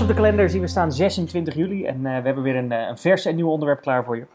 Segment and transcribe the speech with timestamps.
[0.00, 2.98] op de kalender zien we staan 26 juli en uh, we hebben weer een, een
[2.98, 4.26] vers en nieuw onderwerp klaar voor je.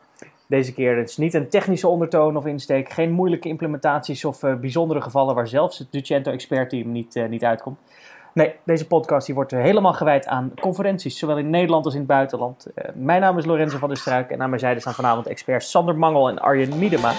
[0.47, 4.56] Deze keer het is niet een technische ondertoon of insteek, geen moeilijke implementaties of uh,
[4.56, 7.78] bijzondere gevallen waar zelfs het Ducento Expert Team niet, niet uitkomt.
[8.33, 12.10] Nee, deze podcast die wordt helemaal gewijd aan conferenties, zowel in Nederland als in het
[12.10, 12.67] buitenland.
[12.94, 15.97] Mijn naam is Lorenzo van der Struik en aan mijn zijde staan vanavond experts Sander
[15.97, 17.12] Mangel en Arjen Miedema.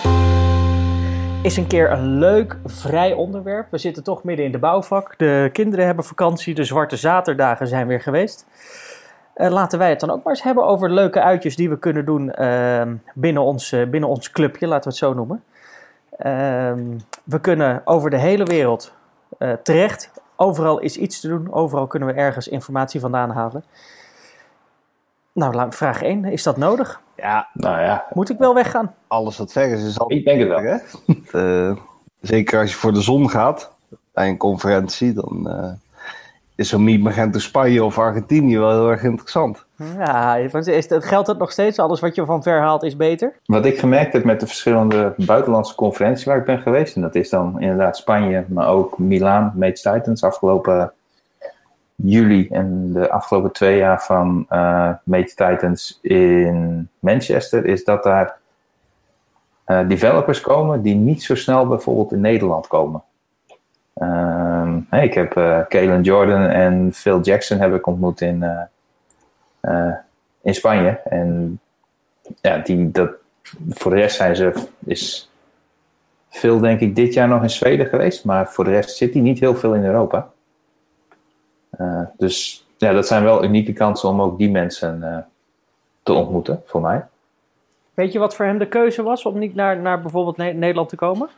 [1.43, 3.71] Is een keer een leuk, vrij onderwerp.
[3.71, 5.15] We zitten toch midden in de bouwvak.
[5.19, 8.47] De kinderen hebben vakantie, de zwarte zaterdagen zijn weer geweest.
[9.37, 12.05] Uh, laten wij het dan ook maar eens hebben over leuke uitjes die we kunnen
[12.05, 12.83] doen uh,
[13.15, 15.43] binnen, ons, uh, binnen ons clubje, laten we het zo noemen.
[16.17, 18.93] Ehm, we kunnen over de hele wereld
[19.39, 20.11] eh, terecht.
[20.37, 23.65] Overal is iets te doen, overal kunnen we ergens informatie vandaan halen.
[25.33, 27.01] Nou, vraag 1, is dat nodig?
[27.17, 28.07] Ja, nou ja.
[28.13, 28.95] Moet ik wel weggaan?
[29.07, 30.13] Alles wat ver is, is al.
[30.13, 30.61] Ik denk het wel.
[30.61, 31.75] Hè?
[32.21, 33.73] zeker als je voor de zon gaat
[34.13, 35.49] bij een conferentie, dan
[36.61, 39.65] is zo'n Meet Magento Spanje of Argentinië wel heel erg interessant.
[39.99, 40.49] Ja,
[40.89, 41.79] geldt het nog steeds?
[41.79, 43.33] Alles wat je van ver haalt is beter?
[43.45, 47.15] Wat ik gemerkt heb met de verschillende buitenlandse conferenties waar ik ben geweest, en dat
[47.15, 50.93] is dan inderdaad Spanje, maar ook Milaan, Mates Titans, afgelopen
[52.03, 58.37] juli en de afgelopen twee jaar van uh, Titans in Manchester, is dat daar
[59.67, 63.03] uh, developers komen die niet zo snel bijvoorbeeld in Nederland komen.
[64.89, 68.45] Hey, ik heb uh, Kalen Jordan en Phil Jackson heb ik ontmoet in,
[70.43, 71.01] in Spanje.
[71.05, 71.61] En
[72.41, 73.11] ja, die, dat,
[73.69, 74.53] voor de rest zijn ze,
[74.85, 75.31] is
[76.29, 78.25] Phil denk ik dit jaar nog in Zweden geweest.
[78.25, 80.31] Maar voor de rest zit hij niet heel veel in Europa.
[82.17, 85.27] Dus ja, dat zijn wel unieke kansen om ook die mensen
[86.03, 87.05] te ontmoeten, voor mij.
[87.95, 90.97] Weet je wat voor hem de keuze was om niet naar, naar bijvoorbeeld Nederland te
[90.97, 91.29] komen?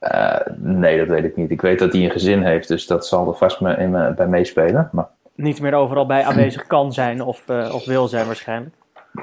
[0.00, 1.50] Uh, nee, dat weet ik niet.
[1.50, 4.14] Ik weet dat hij een gezin heeft, dus dat zal er vast me, in me,
[4.14, 4.88] bij meespelen.
[4.92, 5.06] Maar...
[5.34, 8.74] Niet meer overal bij aanwezig kan zijn of, uh, of wil zijn waarschijnlijk.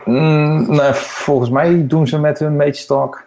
[0.06, 3.26] Mm, nou, volgens mij doen ze met hun Mage Talk,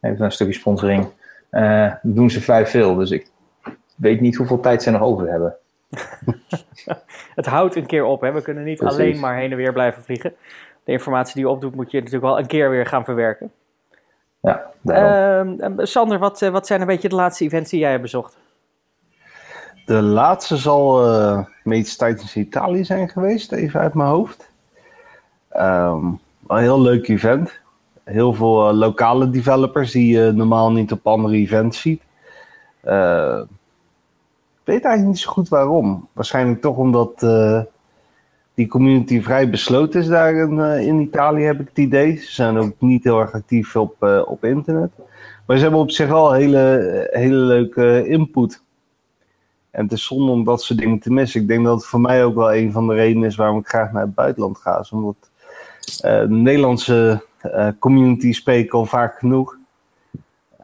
[0.00, 1.06] even een stukje sponsoring,
[1.50, 2.94] uh, doen ze vrij veel.
[2.94, 3.26] Dus ik
[3.96, 5.56] weet niet hoeveel tijd ze nog over hebben.
[7.34, 8.32] het houdt een keer op, hè?
[8.32, 8.98] we kunnen niet Precies.
[8.98, 10.34] alleen maar heen en weer blijven vliegen.
[10.84, 13.52] De informatie die je opdoet moet je natuurlijk wel een keer weer gaan verwerken.
[14.40, 18.36] Ja, uh, Sander, wat, wat zijn een beetje de laatste events die jij hebt bezocht?
[19.86, 24.50] De laatste zal uh, Meets Titans Italië zijn geweest, even uit mijn hoofd.
[25.56, 27.60] Um, een heel leuk event.
[28.04, 32.02] Heel veel uh, lokale developers die je normaal niet op andere events ziet.
[32.84, 33.40] Uh,
[34.64, 36.08] weet eigenlijk niet zo goed waarom.
[36.12, 37.24] Waarschijnlijk toch omdat
[38.54, 42.16] die community vrij besloten is daar in, uh, in, Italië, heb ik het idee.
[42.16, 44.90] Ze zijn ook niet heel erg actief op, uh, op internet.
[45.46, 48.62] Maar ze hebben op zich al hele, hele leuke input.
[49.70, 51.40] En het is zonde om dat soort dingen te missen.
[51.40, 53.68] Ik denk dat het voor mij ook wel een van de redenen is waarom ik
[53.68, 54.78] graag naar het buitenland ga.
[54.78, 55.30] Is omdat
[56.00, 57.24] de Nederlandse
[57.78, 59.56] community spreekt al vaak genoeg.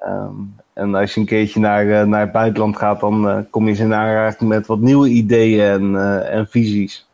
[0.03, 3.79] Um, en als je een keertje naar, naar het buitenland gaat, dan kom je eens
[3.79, 5.97] in aanraking met wat nieuwe ideeën en,
[6.31, 7.07] en visies.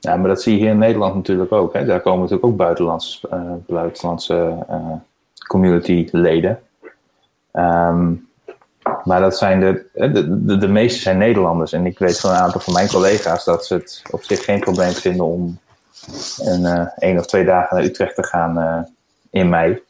[0.00, 1.72] Ja, maar dat zie je hier in Nederland natuurlijk ook.
[1.72, 1.84] Hè.
[1.84, 3.28] Daar komen natuurlijk ook buitenlandse,
[3.66, 4.66] buitenlandse
[5.46, 6.58] community-leden.
[7.52, 8.28] Um,
[9.04, 11.72] maar dat zijn de, de, de, de, meeste zijn Nederlanders.
[11.72, 14.60] En ik weet van een aantal van mijn collega's dat ze het op zich geen
[14.60, 15.58] probleem vinden om
[16.38, 18.86] een uh, één of twee dagen naar Utrecht te gaan
[19.30, 19.82] in mei.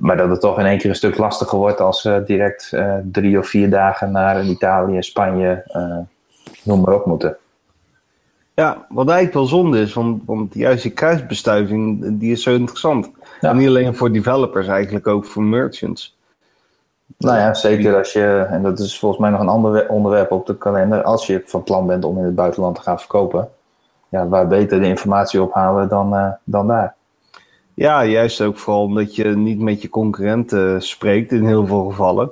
[0.00, 2.72] Maar dat het toch in één keer een stuk lastiger wordt als ze direct
[3.12, 5.62] drie of vier dagen naar Italië, Spanje,
[6.62, 7.36] noem maar op moeten.
[8.54, 13.10] Ja, wat eigenlijk wel zonde is, want, want juist die kruisbestuiving, die is zo interessant.
[13.40, 13.50] Ja.
[13.50, 16.16] En niet alleen voor developers, eigenlijk ook voor merchants.
[17.18, 20.46] Nou ja, zeker als je, en dat is volgens mij nog een ander onderwerp op
[20.46, 23.48] de kalender, als je van plan bent om in het buitenland te gaan verkopen,
[24.08, 26.95] ja, waar beter de informatie ophalen dan, uh, dan daar.
[27.76, 32.30] Ja, juist ook vooral omdat je niet met je concurrenten spreekt in heel veel gevallen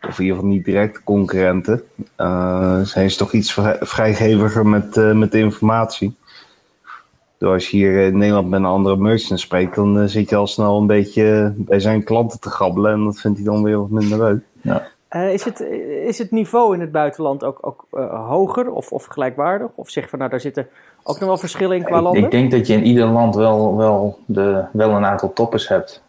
[0.00, 1.82] of in ieder geval niet direct concurrenten,
[2.16, 6.14] uh, zijn ze toch iets vrijgeviger met, uh, met informatie.
[7.38, 10.36] Door als je hier in Nederland met een andere merchant spreekt, dan uh, zit je
[10.36, 13.78] al snel een beetje bij zijn klanten te gabbelen en dat vindt hij dan weer
[13.78, 14.42] wat minder leuk.
[14.62, 14.88] Ja.
[15.10, 15.60] Is, het,
[16.06, 19.70] is het niveau in het buitenland ook, ook hoger of, of gelijkwaardig?
[19.74, 20.68] Of zeg van nou, daar zitten
[21.02, 22.24] ook nog wel verschillen in qua landen?
[22.24, 26.02] Ik denk dat je in ieder land wel, wel, de, wel een aantal toppers hebt.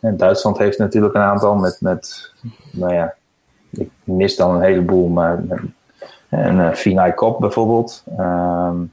[0.00, 2.32] Duitsland heeft natuurlijk een aantal met, met
[2.70, 3.14] nou ja,
[3.70, 5.42] ik mis dan een heleboel, maar
[6.28, 8.04] een Finai Kop bijvoorbeeld.
[8.18, 8.92] Um,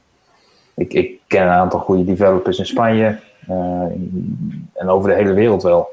[0.74, 3.20] ik, ik, ken een aantal goede developers in Spanje
[4.74, 5.88] en over de hele wereld wel.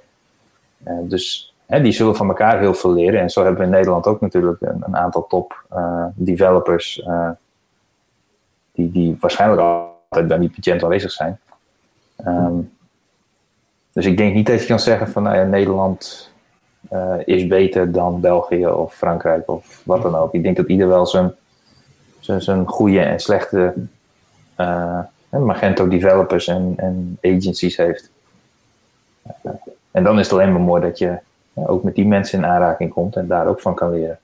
[1.02, 3.20] Dus die zullen van elkaar heel veel leren.
[3.20, 5.64] En zo hebben we in Nederland ook natuurlijk een, een aantal top
[6.14, 7.02] developers
[8.72, 11.40] die, die waarschijnlijk altijd bij Magento aanwezig zijn.
[12.16, 12.54] Ehm,
[13.92, 16.30] dus ik denk niet dat je kan zeggen van nou ja, Nederland
[16.92, 20.34] uh, is beter dan België of Frankrijk of wat dan ook.
[20.34, 21.34] Ik denk dat ieder wel zijn,
[22.18, 23.74] zijn, zijn goede en slechte
[25.30, 28.10] Magento developers en, en agencies heeft.
[29.90, 31.18] En dan is het alleen maar mooi dat je
[31.64, 34.18] ook met die mensen in aanraking komt en daar ook van kan leren.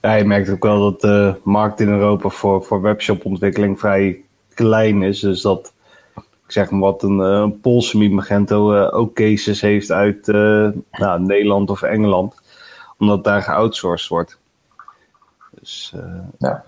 [0.00, 4.20] Ja, je merkt ook wel dat de markt in Europa voor, voor webshopontwikkeling vrij
[4.54, 5.20] klein is.
[5.20, 5.72] Dus dat,
[6.16, 11.20] ik zeg maar wat, een, een Poolse Magento uh, ook cases heeft uit uh, nou,
[11.20, 12.34] Nederland of Engeland.
[12.98, 14.38] Omdat daar geoutsourced wordt.
[15.50, 16.64] Dus uh, ja.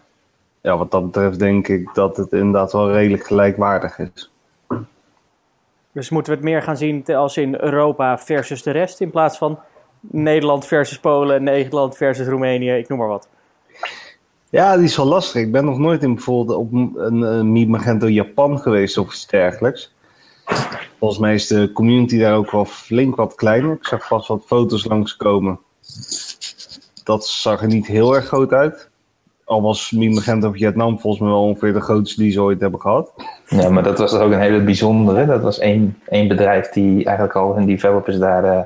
[0.60, 4.30] ja, wat dat betreft denk ik dat het inderdaad wel redelijk gelijkwaardig is.
[5.94, 9.38] Dus moeten we het meer gaan zien als in Europa versus de rest, in plaats
[9.38, 9.58] van
[10.00, 13.28] Nederland versus Polen, Nederland versus Roemenië, ik noem maar wat.
[14.50, 15.42] Ja, die is wel lastig.
[15.42, 19.94] Ik ben nog nooit in bijvoorbeeld op een, Magento Japan geweest of iets dergelijks.
[20.98, 23.72] Volgens mij is de community daar ook wel flink wat kleiner.
[23.72, 25.58] Ik zag vast wat foto's langskomen.
[27.04, 28.88] Dat zag er niet heel erg groot uit.
[29.44, 33.12] Al was Magento Vietnam volgens mij wel ongeveer de grootste die ze ooit hebben gehad.
[33.62, 35.26] Ja, maar dat was ook een hele bijzondere.
[35.26, 38.44] Dat was één, één bedrijf die eigenlijk al hun developers daar...
[38.44, 38.60] Uh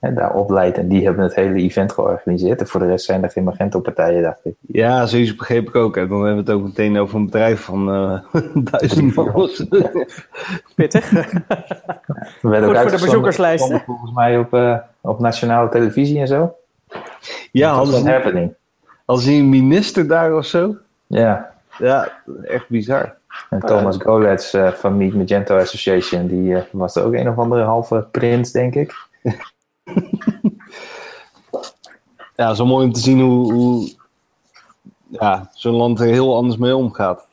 [0.00, 0.78] hè, daar opleidt.
[0.78, 2.60] En die hebben het hele event georganiseerd.
[2.60, 4.54] En voor de rest zijn er geen Magento-partijen, dacht ik.
[4.60, 5.96] Ja, zoiets begreep ik ook.
[5.96, 9.32] En dan hebben we het ook meteen over een bedrijf van uh, duizend man.
[10.74, 11.10] Pittig.
[11.10, 13.72] We werden Goed ook voor de bezoekerslijst.
[13.86, 16.54] Volgens mij op, uh, op nationale televisie en zo.
[17.52, 18.54] Ja, dat was als een happening.
[19.04, 20.76] Als een minister daar of zo.
[21.06, 21.50] Ja.
[21.78, 22.12] Ja,
[22.44, 23.14] echt bizar.
[23.50, 27.28] En Thomas uh, Golets uh, van Meet Magento Association, die uh, was er ook een
[27.28, 28.94] of andere halve prins, denk ik.
[32.36, 33.90] ja, zo mooi om te zien hoe, hoe
[35.08, 37.26] ja, zo'n land er heel anders mee omgaat.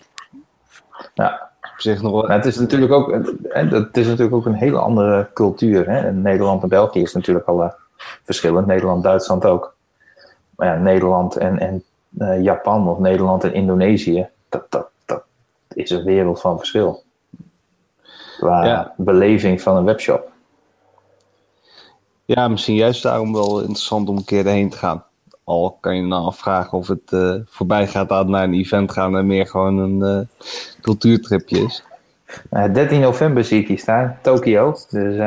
[1.14, 1.46] Ja.
[1.62, 2.22] Op zich nog wel.
[2.22, 3.12] Nou, het, is natuurlijk ook,
[3.50, 5.90] het is natuurlijk ook een hele andere cultuur.
[5.90, 6.12] Hè?
[6.12, 7.70] Nederland en België is natuurlijk al uh,
[8.24, 8.68] verschillend.
[8.68, 9.76] Nederland, Duitsland ook.
[10.56, 11.84] Maar ja, Nederland en, en
[12.18, 14.90] uh, Japan of Nederland en Indonesië, dat, dat
[15.78, 17.04] is een wereld van verschil.
[18.38, 18.94] Qua ja.
[18.98, 20.32] beleving van een webshop.
[22.26, 25.06] Ja, misschien juist daarom wel interessant om een keer erheen te gaan.
[25.44, 29.18] Al kan je nou afvragen of het uh, voorbij gaat aan naar een event gaan
[29.18, 30.48] en meer gewoon een uh,
[30.82, 31.84] cultuurtripje is.
[32.52, 34.72] Uh, 13 november zie ik hier staan, Tokio.
[34.72, 34.94] Dus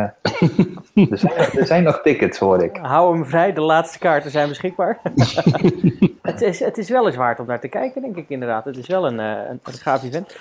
[1.11, 2.79] er, zijn, er zijn nog tickets, hoor ik.
[2.82, 4.99] Hou hem vrij, de laatste kaarten zijn beschikbaar.
[6.23, 8.64] het, is, het is wel eens waard om naar te kijken, denk ik inderdaad.
[8.64, 10.37] Het is wel een, een, een gaaf event.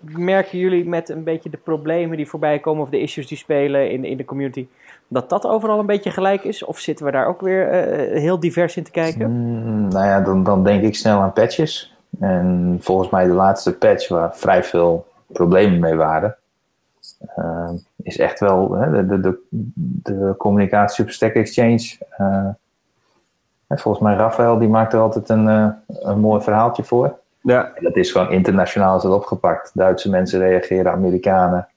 [0.00, 3.90] merken jullie met een beetje de problemen die voorbij komen of de issues die spelen
[3.90, 4.66] in, in de community,
[5.08, 6.64] dat dat overal een beetje gelijk is?
[6.64, 7.66] Of zitten we daar ook weer
[8.12, 9.30] uh, heel divers in te kijken?
[9.30, 11.94] Mm, nou ja, dan, dan denk ik snel aan patches.
[12.20, 16.36] En volgens mij de laatste patch waar vrij veel problemen mee waren,
[17.38, 17.70] uh,
[18.02, 19.38] is echt wel hè, de, de,
[20.02, 21.98] de, communicatie op Stack Exchange.
[22.18, 22.48] Uh,
[23.68, 25.46] volgens mij Rafael, die maakt er altijd een,
[25.86, 27.18] een mooi verhaaltje voor.
[27.42, 27.72] Ja.
[27.74, 29.70] En dat is gewoon internationaal is dat opgepakt.
[29.74, 31.68] Duitse mensen reageren, Amerikanen.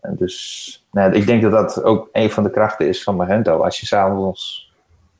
[0.00, 3.62] En dus nou, ik denk dat dat ook een van de krachten is van Magento.
[3.62, 4.72] Als je s'avonds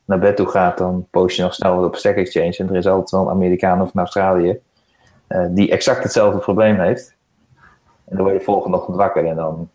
[0.05, 2.57] naar bed toe gaat, dan post je nog snel wat op Stack Exchange.
[2.57, 4.61] En er is altijd wel een Amerikaan of een Australië
[5.49, 7.14] die exact hetzelfde probleem heeft.
[8.05, 9.69] En dan word je volgende ochtend wakker en dan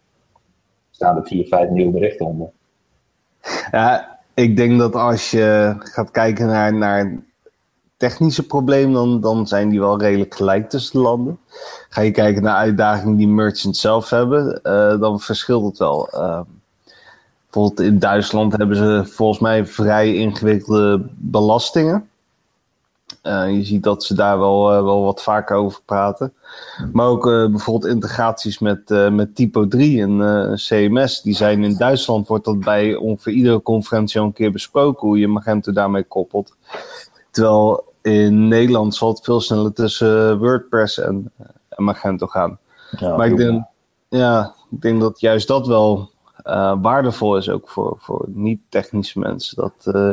[0.92, 2.50] staan er vier, vijf nieuwe berichten onder.
[3.72, 7.18] Ja, ik denk dat als je gaat kijken naar, naar
[7.98, 11.40] technische problemen, dan, dan zijn die wel redelijk gelijk tussen de landen.
[11.90, 16.10] Ga je kijken naar uitdagingen die merchants zelf hebben, uh, dan verschilt het wel.
[16.14, 16.42] Uh,
[17.44, 22.09] bijvoorbeeld in Duitsland hebben ze volgens mij vrij ingewikkelde belastingen.
[23.24, 26.34] Uh, je ziet dat ze daar wel, wel wat vaker over praten.
[26.94, 31.22] Maar ook bijvoorbeeld integraties met, met Typo 3 en CMS.
[31.22, 35.20] Die zijn in Duitsland, wordt dat bij ongeveer iedere conferentie al een keer besproken, hoe
[35.20, 36.56] je Magento daarmee koppelt.
[37.32, 41.32] Terwijl in Nederland zal het veel sneller tussen WordPress en,
[41.70, 42.60] en Magento gaan.
[42.98, 43.66] Ja, maar ik denk,
[44.10, 46.12] ja, ik denk dat juist dat wel
[46.50, 49.56] uh, waardevol is, ook voor, voor niet-technische mensen.
[49.56, 50.10] Dat uh,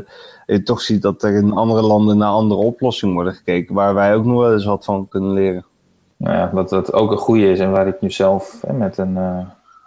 [0.46, 4.14] je toch ziet dat er in andere landen naar andere oplossingen worden gekeken, waar wij
[4.14, 5.64] ook nog wel eens wat van kunnen leren.
[6.16, 8.98] Nou ja, wat, wat ook een goede is en waar ik nu zelf hè, met,
[8.98, 9.38] een, uh,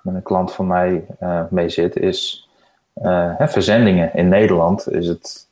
[0.04, 1.06] met een klant van mij
[1.50, 2.50] mee zit, is
[3.02, 4.14] hè, verzendingen.
[4.14, 5.48] In Nederland is het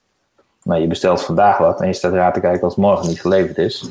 [0.63, 3.21] nou, je bestelt vandaag wat en je staat raar te kijken als het morgen niet
[3.21, 3.89] geleverd is.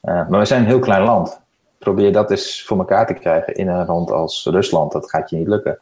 [0.00, 1.40] Maar we zijn een heel klein land.
[1.78, 4.92] Probeer dat eens voor elkaar te krijgen in een land als Rusland.
[4.92, 5.78] Dat gaat je niet lukken.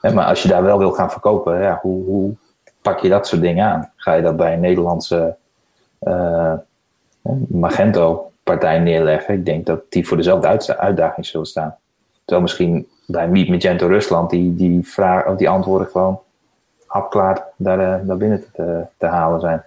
[0.00, 2.34] Hè, maar als je daar wel wil gaan verkopen, ja, hoe, hoe,
[2.82, 3.92] pak je dat soort dingen aan?
[3.96, 5.36] Ga je dat bij een Nederlandse
[6.02, 6.52] uh,
[7.48, 9.34] Magento partij neerleggen.
[9.34, 11.76] Ik denk dat die voor dezelfde uitdaging zullen staan.
[12.18, 14.86] Terwijl misschien bij Meet Magento Rusland die, die,
[15.26, 16.20] of die antwoorden gewoon
[16.86, 19.64] hapklaar daar, daar binnen te, te halen zijn.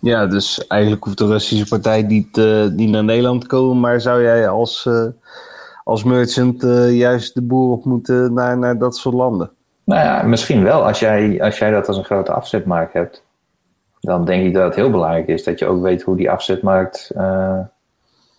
[0.00, 4.22] Ja, dus eigenlijk hoeft de Russische partij niet, uh, naar Nederland te komen, maar zou
[4.22, 4.88] jij als,
[5.88, 9.50] als merchant uh, juist de boer op moeten naar, naar dat soort landen?
[9.84, 10.86] Nou ja, misschien wel.
[10.86, 13.24] Als jij, als jij dat als een grote afzetmarkt hebt,
[14.00, 17.12] dan denk ik dat het heel belangrijk is dat je ook weet hoe die afzetmarkt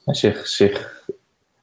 [0.06, 1.04] zich, zich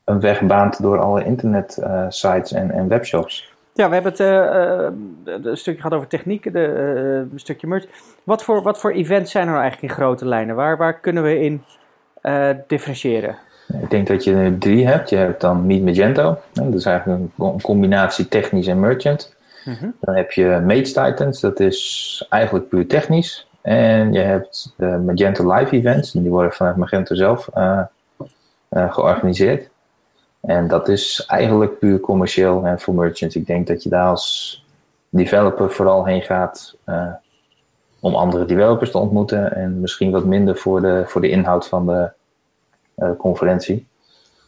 [0.05, 3.55] een weg baant door alle internetsites en, en webshops.
[3.75, 7.87] Ja, we hebben het uh, een stukje gehad over techniek, de, uh, een stukje merch.
[8.25, 10.57] Wat voor, wat voor events zijn er nou eigenlijk in grote lijnen?
[10.57, 11.65] Waar, waar kunnen we in
[12.23, 13.37] uh, differentiëren?
[13.73, 15.11] Ik denk dat je er drie hebt.
[15.11, 16.39] Je hebt dan Meet Magento.
[16.53, 19.35] Dat is eigenlijk een combinatie technisch en merchant.
[19.65, 19.95] Mm -hmm.
[20.01, 21.41] Dan heb je Mage Titans.
[21.41, 23.49] Dat is eigenlijk puur technisch.
[23.63, 26.13] En je hebt de Magento Live Events.
[26.13, 27.49] Die worden vanuit Magento zelf
[28.71, 29.69] georganiseerd.
[30.41, 33.37] En dat is eigenlijk puur commercieel en voor merchants.
[33.37, 34.65] Ik denk dat je daar als
[35.09, 37.09] developer vooral heen gaat uh,
[38.01, 41.87] om andere developers te ontmoeten en misschien wat minder voor de, voor de inhoud van
[41.87, 42.11] de
[43.19, 43.87] conferentie.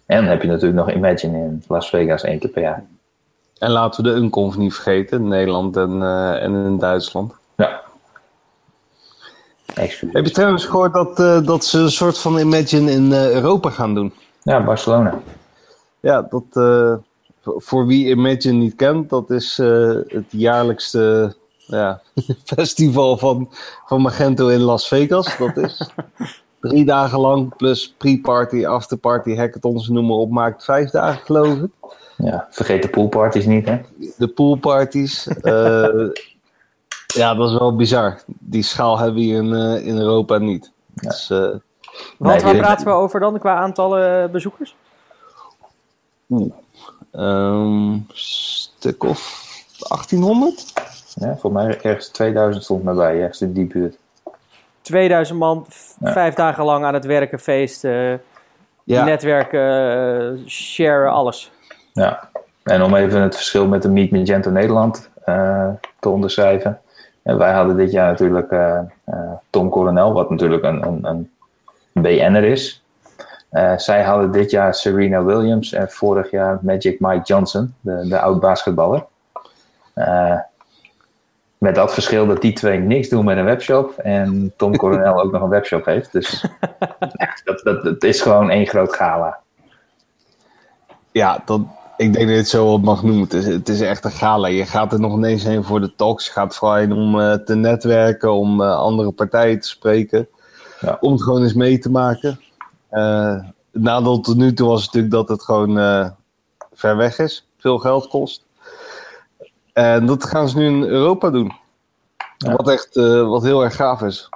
[0.07, 2.85] En dan heb je natuurlijk nog Imagine in Las Vegas één keer per jaar.
[3.59, 7.33] En laten we de Unconf niet vergeten, in Nederland en, uh, en in Duitsland.
[7.57, 7.81] Ja.
[9.75, 10.13] Excuus.
[10.13, 14.13] Heb je trouwens gehoord dat, dat ze een soort van Imagine in Europa gaan doen?
[14.43, 15.21] Ja, Barcelona.
[16.01, 16.95] Ja, dat, uh,
[17.43, 22.01] voor wie Imagine niet kent, dat is uh, het jaarlijkste ja,
[22.55, 23.49] festival van,
[23.87, 25.37] van Magento in Las Vegas.
[25.39, 25.91] Dat is
[26.61, 31.71] drie dagen lang, plus pre-party, afterparty, hackathons, noem maar op, maakt vijf dagen geloof ik.
[32.17, 33.81] Ja, vergeet de poolparties niet, hè?
[34.17, 35.27] De poolparties.
[35.27, 35.33] uh,
[37.21, 38.21] ja, dat is wel bizar.
[38.27, 40.73] Die schaal hebben we hier in, in Europa niet.
[40.95, 41.09] Ja.
[41.09, 41.63] Dus, Wat,
[42.19, 44.77] nee, waar praten we over dan qua aantallen bezoekers?
[46.31, 46.53] Oeh,
[47.13, 49.47] um, stuk of
[49.89, 50.73] 1800?
[51.15, 53.99] Ja, voor mij ergens 2000 stond mij bij, ergens in die buurt.
[54.89, 55.67] 2000 man,
[56.01, 56.13] ja.
[56.13, 58.21] vijf dagen lang aan het werken, feesten,
[58.85, 59.05] ja.
[59.05, 61.53] netwerken, uh, share, alles.
[61.93, 62.31] Ja,
[62.63, 65.69] en om even het verschil met de Meet Magento Nederland uh,
[66.01, 66.81] te onderschrijven.
[67.23, 68.81] En wij hadden dit jaar natuurlijk uh,
[69.51, 71.31] Tom Coronel, wat natuurlijk een, een, een
[71.93, 72.85] BN'er is.
[73.77, 79.05] Zij hadden dit jaar Serena Williams en vorig jaar Magic Mike Johnson, de, de oud-basketballer.
[79.95, 80.39] Uh,
[81.59, 85.33] met dat verschil dat die twee niks doen met een webshop en Tom Coronel ook
[85.33, 86.13] nog een webshop heeft.
[86.13, 86.45] Dus
[87.45, 89.39] dat, dat, dat is gewoon één groot gala.
[91.13, 91.61] Ja, dat,
[91.97, 93.23] ik denk dat je het zo wat mag noemen.
[93.23, 94.49] Het is, het is echt een gala.
[94.49, 96.27] Je gaat er nog ineens heen voor de talks.
[96.27, 100.29] Je gaat vooral heen om uh, te netwerken, om andere partijen te spreken.
[100.81, 100.97] Ja.
[101.01, 102.41] Om het gewoon eens mee te maken.
[102.91, 103.33] Uh,
[103.73, 105.77] het nadeel tot nu toe was natuurlijk dat het gewoon
[106.73, 107.49] ver weg is.
[107.59, 108.45] Veel geld kost.
[109.79, 111.53] En dat gaan ze nu in Europa doen.
[112.37, 112.57] Ja.
[112.57, 114.29] Wat echt uh, wat heel erg gaaf is.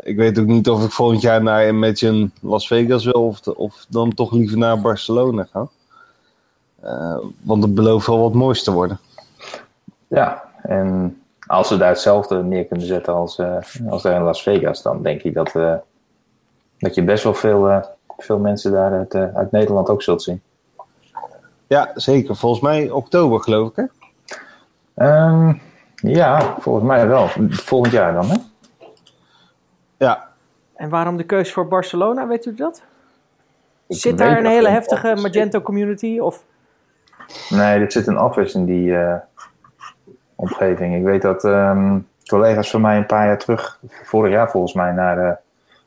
[0.00, 3.56] ik weet ook niet of ik volgend jaar naar Imagine Las Vegas wil of, de,
[3.56, 5.68] of dan toch liever naar Barcelona ga.
[7.42, 8.98] want het belooft wel wat moois te worden.
[10.08, 13.40] Ja, en als we daar hetzelfde neer kunnen zetten als,
[13.88, 15.52] als daar in Las Vegas, dan denk ik dat
[16.78, 17.82] dat je best wel veel, uh,
[18.18, 20.42] veel mensen daar uit, uit Nederland ook zult zien.
[21.66, 22.36] Ja, zeker.
[22.36, 23.84] Volgens mij oktober, geloof ik, hè?
[24.96, 25.60] Um,
[25.94, 27.28] ja, volgens mij wel.
[27.48, 28.36] Volgend jaar dan, hè?
[29.96, 30.28] Ja.
[30.74, 32.82] En waarom de keuze voor Barcelona, weet u dat?
[33.86, 36.18] Ik Zit daar een hele heftige Magento community?
[36.18, 36.44] Of?
[37.48, 39.14] Nee, er zit een office in die uh,
[40.34, 40.94] omgeving.
[40.94, 44.92] Ik weet dat um, collega's van mij een paar jaar terug, vorig jaar volgens mij,
[44.92, 45.40] naar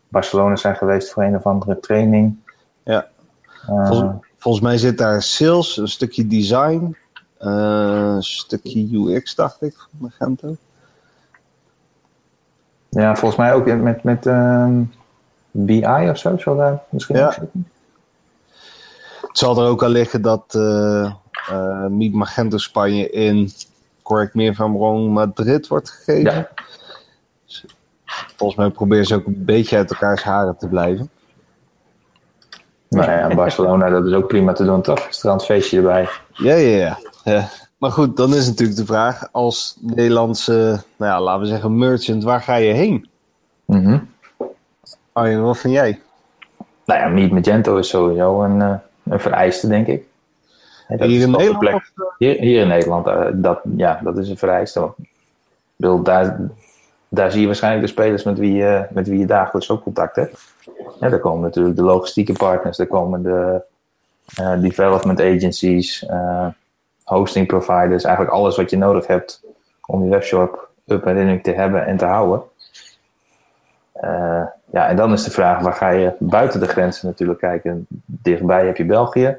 [0.08, 2.36] Barcelona zijn geweest voor een of andere training.
[2.84, 3.08] Ja.
[3.70, 6.98] Uh, volgens, volgens, mij zit daar sales, een stukje design,
[7.38, 10.56] een stukje UX, dacht ik, van Magento.
[12.90, 14.70] Ja, volgens mij ook met, met uh,
[15.52, 17.32] BI of zo, zal daar misschien ja.
[17.32, 17.68] zitten.
[19.22, 21.14] Het zal er ook al liggen dat uh,
[21.90, 23.52] Meet Magento Spanje in,
[24.02, 26.34] correct me if I'm wrong, Madrid wordt gegeven.
[26.34, 26.50] Ja
[28.38, 31.10] volgens mij proberen ze ook een beetje uit elkaars haren te blijven.
[32.90, 35.08] Nou ja, Barcelona, dat is ook prima te doen, toch?
[35.10, 36.10] Strandfeestje erbij.
[36.34, 36.98] Ja, ja, ja,
[37.32, 37.50] ja.
[37.78, 42.24] Maar goed, dan is natuurlijk de vraag: als Nederlandse, nou ja, laten we zeggen, merchant,
[42.24, 43.10] waar ga je heen?
[43.66, 44.10] Mm -hmm.
[45.12, 46.02] Arjen, wat vind jij?
[46.86, 50.04] Nou ja, Meet Magento is sowieso een, uh, een vereiste, denk ik.
[50.88, 53.08] hier, in Nederland, of, hier, hier, in Nederland?
[53.08, 54.94] Uh, dat, ja, dat is een vereiste.
[55.76, 56.40] Bedoel, daar,
[57.10, 60.16] daar zie je waarschijnlijk de spelers met wie je, met wie je dagelijks ook contact
[60.16, 60.40] hebt.
[61.00, 63.62] Ja, daar komen natuurlijk de logistieke partners, daar komen de
[64.40, 66.48] uh, development agencies, uh,
[67.16, 69.44] hosting providers, eigenlijk alles wat je nodig hebt
[69.86, 72.42] om je webshop up en running te hebben en te houden.
[74.04, 77.86] Uh, ja, en dan is de vraag, waar ga je buiten de grenzen natuurlijk kijken?
[78.06, 79.38] Dichtbij heb je België,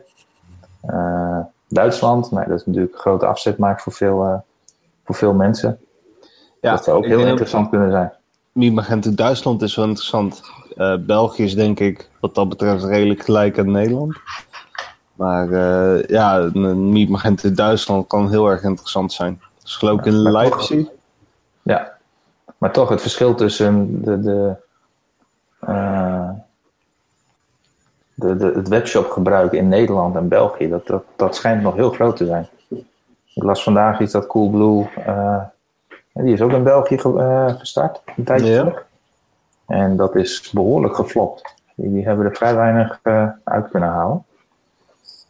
[1.68, 4.44] Duitsland, nou, dat is natuurlijk een grote afzetmarkt voor veel,
[5.04, 5.78] voor veel mensen.
[6.60, 8.12] Ja, dat zou ook heel interessant kunnen zijn.
[8.52, 10.42] Miet Duitsland is wel interessant.
[11.00, 14.16] België is denk ik wat dat betreft redelijk gelijk aan Nederland.
[15.18, 19.40] Maar uh, ja, een Miet in Duitsland kan heel erg interessant zijn.
[19.62, 20.88] Dus geloof ik in Leipzig.
[21.62, 21.92] Ja,
[22.58, 24.56] maar toch het verschil tussen de, de,
[25.68, 26.30] uh,
[28.14, 31.90] de, de, het webshop gebruiken in Nederland en België, dat, dat, dat schijnt nog heel
[31.90, 32.48] groot te zijn.
[33.34, 34.88] Ik las vandaag iets dat Coolblue
[36.24, 38.60] die is ook in België uh, gestart, een tijdje ja.
[38.60, 38.86] terug.
[39.66, 41.54] En dat is behoorlijk geflopt.
[41.74, 44.24] Die, hebben er vrij weinig uh, uit kunnen halen.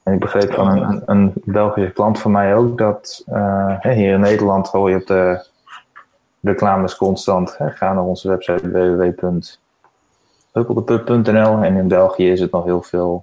[0.09, 4.21] En ik begreep van een, een Belgische klant van mij ook dat uh, hier in
[4.21, 5.47] Nederland hoor je op de
[6.41, 7.59] reclames constant.
[7.59, 13.23] Hè, ga naar onze website www.huppeldepup.nl en in België is het nog heel veel.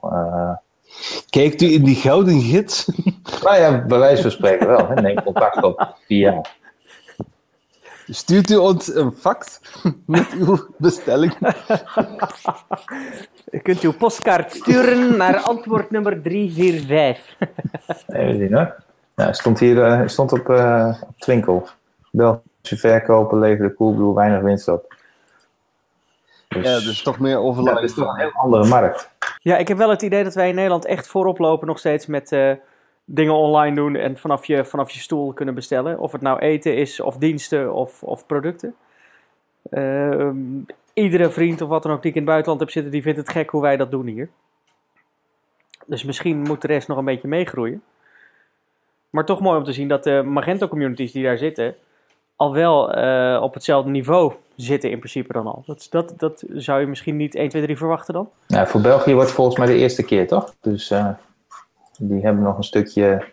[1.29, 2.91] Kijkt u in die gouden gids?
[3.43, 4.87] Nou ja, bij wijze van spreken wel.
[4.87, 5.01] Hè.
[5.01, 6.41] Neem contact op via
[8.07, 9.59] Stuurt u ons een fax
[10.05, 11.33] met uw bestelling?
[13.51, 17.35] U kunt uw postkaart sturen naar antwoord nummer 345.
[18.07, 18.75] Even zien hoor.
[19.15, 21.67] Ja, stond hier uh, stond op, uh, op Twinkel.
[22.11, 24.95] Belgische verkopen leveren Coolblue weinig winst op.
[26.47, 27.75] Dus, ja, dus toch meer overlap.
[27.75, 29.09] Ja, dat is toch een heel andere markt.
[29.39, 32.05] Ja, ik heb wel het idee dat wij in Nederland echt voorop lopen nog steeds
[32.05, 32.31] met...
[32.31, 32.51] Uh,
[33.05, 35.99] dingen online doen en vanaf je, vanaf je stoel kunnen bestellen.
[35.99, 38.75] Of het nou eten is, of diensten, of, of producten.
[39.69, 40.29] Uh,
[40.93, 43.17] iedere vriend of wat dan ook die ik in het buitenland heb zitten, die vindt
[43.17, 44.29] het gek hoe wij dat doen hier.
[45.85, 47.83] Dus misschien moet de rest nog een beetje meegroeien.
[49.09, 51.75] Maar toch mooi om te zien dat de Magento communities die daar zitten,
[52.35, 55.63] al wel uh, op hetzelfde niveau zitten in principe dan al.
[55.65, 58.29] Dat, dat, dat zou je misschien niet 1, 2, 3 verwachten dan?
[58.47, 60.55] Ja, voor België wordt het volgens mij de eerste keer, toch?
[60.61, 61.09] Dus uh,
[61.99, 63.25] die hebben nog een stukje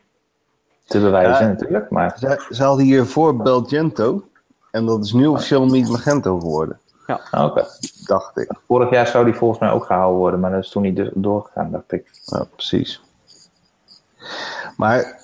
[0.85, 1.90] te bewijzen natuurlijk.
[1.90, 2.16] Maar...
[2.18, 4.25] Ze, ze hadden hiervoor Belgento.
[4.70, 6.79] En dat is nu officieel niet Magento geworden.
[7.07, 7.66] Ja, ah, oké.
[8.05, 8.53] Dacht ik.
[8.66, 11.70] Vorig jaar zou die volgens mij ook gehouden worden, maar dat is toen niet doorgegaan,
[11.70, 12.20] dacht ik.
[12.25, 13.03] Ja, precies.
[14.77, 15.20] Maar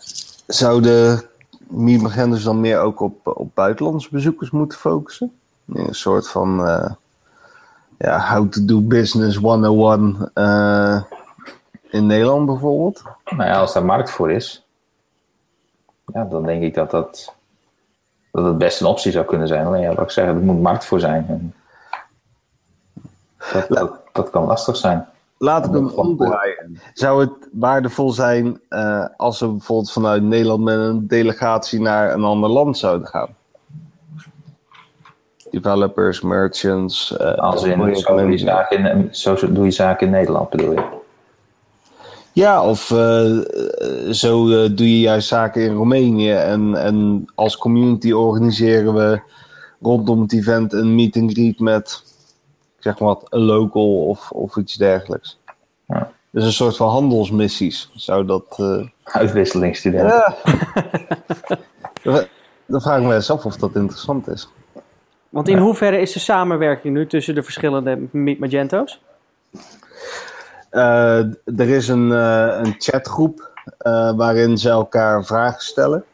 [0.47, 1.23] zouden
[1.69, 5.33] Meet Magento's dan meer ook op, op buitenlandse bezoekers moeten focussen?
[5.75, 6.91] een soort van uh,
[7.99, 11.03] ja, how to do business 101 uh,
[11.91, 13.03] in Nederland bijvoorbeeld?
[13.25, 14.67] Nou ja, als daar markt voor is,
[16.13, 17.35] ja, dan denk ik dat dat,
[18.33, 19.67] dat het best een optie zou kunnen zijn.
[19.67, 21.27] Alleen ja, wat ik zeg, er moet markt voor zijn.
[21.29, 21.55] En
[23.69, 25.07] dat, dat, kan lastig zijn.
[25.39, 26.81] Laat ik hem omdraaien.
[26.93, 32.25] Zou het waardevol zijn uh, als we bijvoorbeeld vanuit Nederland met een delegatie naar een
[32.25, 33.29] ander land zouden gaan?
[35.51, 37.17] Developers, merchants.
[37.21, 40.73] Uh, als in, zo doe, je zaken in, zo doe je zaken in Nederland bedoel
[40.73, 40.98] je?
[42.39, 43.41] Ja, of uh,
[44.11, 46.33] zo uh, doe je juist zaken in Roemenië.
[46.33, 49.21] En, en als community organiseren we
[49.81, 52.03] rondom het event een meet and greet met,
[52.79, 55.39] zeg maar wat, een local of, of iets dergelijks.
[55.87, 56.11] Ja.
[56.31, 57.91] Dus een soort van handelsmissies.
[57.95, 58.57] Zou dat...
[58.61, 58.87] Uh...
[59.05, 60.35] Uitwisselingsstudenten.
[62.03, 62.27] Ja.
[62.67, 64.49] Dan vraag ik me eens af of dat interessant is.
[65.29, 69.01] Want in hoeverre is de samenwerking nu tussen de verschillende Meet Magento's?
[70.71, 71.19] Uh,
[71.59, 73.51] er is een, uh, een chatgroep
[73.87, 76.05] uh, waarin ze elkaar vragen stellen.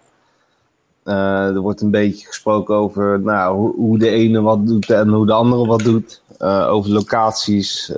[1.05, 5.33] er wordt een beetje gesproken over nou, hoe, de ene wat doet en hoe de
[5.33, 6.23] andere wat doet.
[6.69, 7.93] over locaties,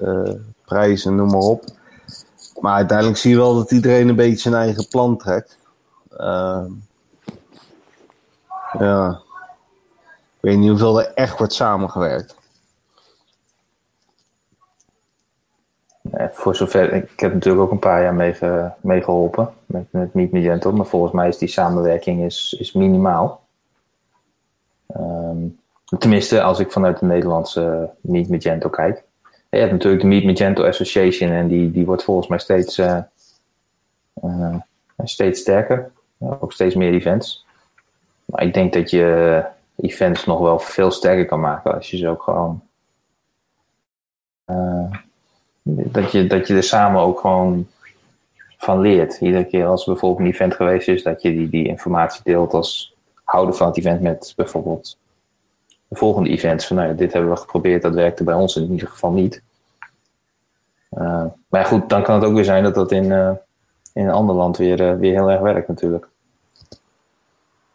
[0.64, 1.64] prijzen, noem maar op.
[2.60, 5.58] Maar uiteindelijk zie je wel dat iedereen een beetje zijn eigen plan trekt.
[8.78, 9.20] ja.
[10.36, 12.35] Ik weet niet hoeveel er echt wordt samengewerkt.
[16.16, 18.14] Voor zover, ik heb natuurlijk ook een paar jaar
[18.80, 23.44] meegeholpen mee met, met Meet Magento, maar volgens mij is die samenwerking is, is minimaal.
[24.96, 25.58] Um,
[25.98, 29.04] tenminste, als ik vanuit de Nederlandse Meet Magento kijk.
[29.50, 32.98] Je hebt natuurlijk de Meet Magento Association en die, die wordt volgens mij steeds, uh,
[34.24, 34.56] uh,
[35.04, 35.90] steeds sterker.
[36.18, 37.46] ook steeds meer events.
[38.24, 39.44] Maar ik denk dat je
[39.76, 42.62] events nog wel veel sterker kan maken als je ze ook gewoon
[45.68, 47.66] dat je, dat je er samen ook gewoon
[48.58, 49.20] van leert.
[49.20, 52.52] Iedere keer als er bijvoorbeeld een event geweest is, dat je die, die informatie deelt
[52.52, 54.98] als houder van het event met bijvoorbeeld
[55.88, 58.70] de volgende events van nou, ja, dit hebben we geprobeerd, dat werkte bij ons in
[58.70, 59.42] ieder geval niet.
[60.92, 63.30] Uh, maar goed, dan kan het ook weer zijn dat dat in, uh,
[63.92, 66.08] in een ander land weer, uh, weer heel erg werkt natuurlijk.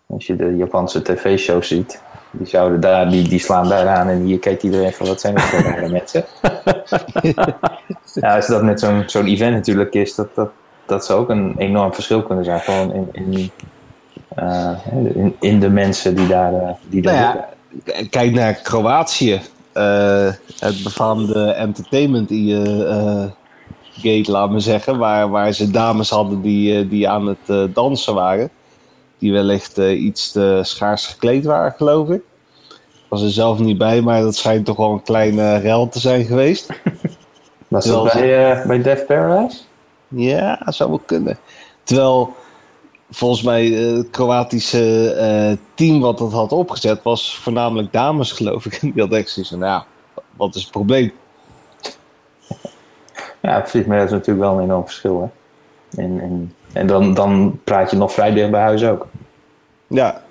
[0.06, 2.02] Als je de Japanse tv-shows ziet,
[2.32, 5.36] die, zouden daar, die, die slaan daar aan en hier kijkt iedereen van wat zijn
[5.36, 6.26] dat voor rare mensen.
[8.14, 10.50] ja, als dat met zo'n zo'n event natuurlijk is, dat, dat,
[10.86, 12.60] dat zou ook een enorm verschil kunnen zijn.
[12.60, 13.52] Gewoon in, in,
[15.16, 19.42] in, in, de mensen die daar, die daar nou ja, Kijk naar Kroatië.
[20.60, 23.24] het befaamde entertainment uh,
[23.92, 24.98] gate, laat me zeggen.
[24.98, 28.50] Waar, waar ze dames hadden die, die aan het dansen waren
[29.22, 32.22] die wellicht uh, iets te schaars gekleed waren, geloof ik.
[32.70, 36.00] Ik was er zelf niet bij, maar dat schijnt toch wel een kleine rel te
[36.00, 36.70] zijn geweest.
[37.68, 39.58] Was dat bij, uh, bij Death Paradise?
[40.08, 41.38] Ja, zou wel kunnen.
[41.84, 42.34] Terwijl
[43.10, 48.74] volgens mij het Kroatische team wat dat had opgezet was voornamelijk dames, geloof ik.
[48.82, 49.86] En die had echt zoiets nou ja,
[50.36, 51.12] wat is het probleem?
[53.42, 55.22] Ja, precies, maar dat is natuurlijk wel een enorm verschil.
[55.22, 55.41] Hè?
[55.96, 59.08] En, en en dan, dan praat je nog vrij dicht bij huis ook.
[59.88, 60.22] Ja.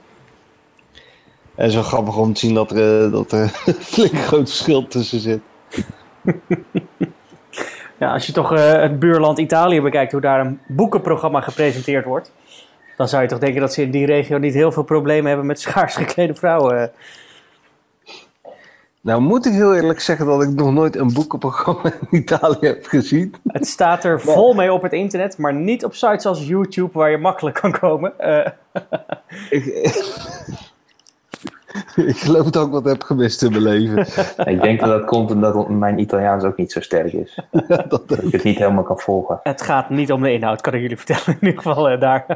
[1.54, 4.88] En zo grappig om te zien dat er, eh, dat er een flink groot verschil
[4.88, 5.40] tussen zit.
[7.98, 12.32] ja, als je toch uh, het buurland Italië bekijkt, hoe daar een boekenprogramma gepresenteerd wordt,
[12.96, 15.46] dan zou je toch denken dat ze in die regio niet heel veel problemen hebben
[15.46, 16.90] met schaars geklede vrouwen.
[19.02, 22.86] Nou moet ik heel eerlijk zeggen dat ik nog nooit een boekenprogramma in Italië heb
[22.86, 23.34] gezien.
[23.46, 27.10] Het staat er vol mee op het internet, maar niet op sites als YouTube waar
[27.10, 28.12] je makkelijk kan komen.
[28.20, 28.46] Uh.
[29.50, 29.64] ik,
[32.12, 33.98] ik geloof dat ik wat heb gemist in mijn leven.
[34.44, 37.38] ik denk dat dat komt omdat mijn Italiaans ook niet zo sterk is.
[37.88, 39.40] dat ik het niet helemaal kan volgen.
[39.42, 41.26] Het gaat niet om de inhoud, kan ik jullie vertellen.
[41.26, 42.26] In ieder geval uh, daar.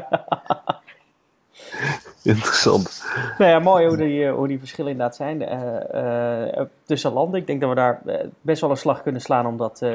[2.25, 3.03] Interessant.
[3.37, 7.39] Nou ja, mooi hoe die, hoe die verschillen inderdaad zijn uh, uh, tussen landen.
[7.39, 8.01] Ik denk dat we daar
[8.41, 9.85] best wel een slag kunnen slaan om dat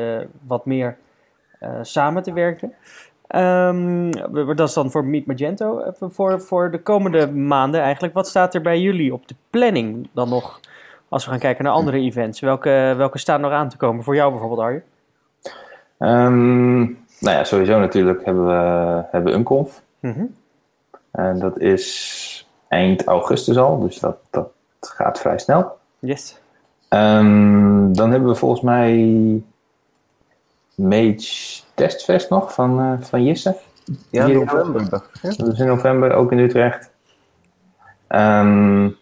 [0.47, 0.97] wat meer
[1.83, 2.75] samen te werken.
[3.37, 4.11] Um,
[4.57, 5.93] dat is dan voor Meet Magento.
[6.01, 8.15] Voor, voor de komende maanden eigenlijk.
[8.15, 10.61] Wat staat er bij jullie op de planning dan nog?
[11.09, 12.41] Als we gaan kijken naar andere events.
[12.41, 14.05] Welke, welke staan nog aan te komen?
[14.05, 14.83] Voor jou bijvoorbeeld, Arjen?
[15.99, 16.85] Um,
[17.21, 19.83] nou ja, sowieso natuurlijk hebben we, hebben we Unconf.
[20.01, 20.35] Mm -hmm.
[21.11, 24.49] En dat is eind augustus al, dus dat, dat
[24.81, 25.79] gaat vrij snel.
[25.99, 26.39] Yes.
[26.89, 29.43] Um, dan hebben we volgens mij
[30.75, 33.57] Mage Testfest nog van, uh, van Jisse.
[34.11, 35.03] Ja, in november.
[35.23, 35.31] Ja.
[35.37, 36.91] Dat is in november, ook in Utrecht.
[38.09, 38.97] Um,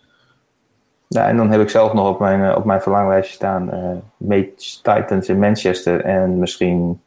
[1.07, 4.81] ja, en dan heb ik zelf nog op mijn, op mijn verlanglijstje staan uh, Mage
[4.83, 7.01] Titans in Manchester en misschien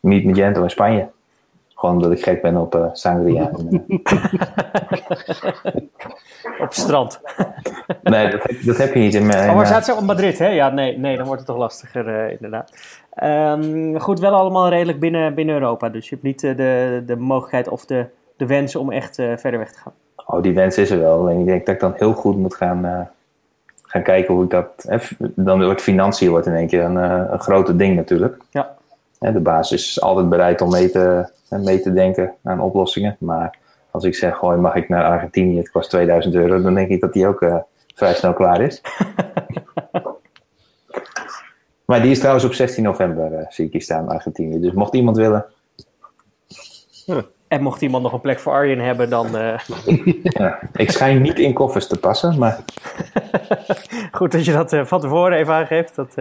[0.00, 1.08] Meet Magento in Spanje.
[1.84, 3.50] Gewoon omdat ik gek ben op uh, sangria.
[6.64, 7.20] op strand.
[8.02, 9.50] nee, dat heb, dat heb, je niet in mijn...
[9.50, 9.94] Oh, waar staat ze?
[9.94, 10.48] Op Madrid, hè?
[10.48, 12.72] Ja, nee, nee dan wordt het toch lastiger, uh, inderdaad.
[13.22, 15.88] Um, goed, wel allemaal redelijk binnen, binnen Europa.
[15.88, 19.58] Dus je hebt niet uh, de, de mogelijkheid of de, de wens om echt verder
[19.58, 19.92] weg te gaan.
[20.26, 21.28] Oh, die wens is er wel.
[21.28, 23.08] En ik denk dat ik dan heel goed moet gaan,
[23.82, 24.96] gaan kijken hoe ik dat...
[25.34, 26.96] dan wordt financiën wordt in één keer een,
[27.32, 28.36] een grote ding natuurlijk.
[28.50, 28.74] Ja.
[29.32, 33.16] De baas is altijd bereid om mee te, mee te denken aan oplossingen.
[33.18, 33.58] Maar
[33.90, 37.00] als ik zeg, gooi, mag ik naar Argentinië, het kost 2000 euro, dan denk ik
[37.00, 37.56] dat die ook uh,
[37.94, 38.82] vrij snel klaar is.
[41.86, 44.60] maar die is trouwens op 16 november, uh, zie ik hier staan, Argentinië.
[44.60, 45.46] Dus mocht iemand willen.
[47.48, 49.36] En mocht iemand nog een plek voor Arjen hebben, dan.
[49.36, 49.58] Uh...
[50.22, 52.58] ja, ik schijn niet in koffers te passen, maar.
[54.12, 55.96] Goed dat je dat van tevoren even aangeeft.
[55.96, 56.14] Dat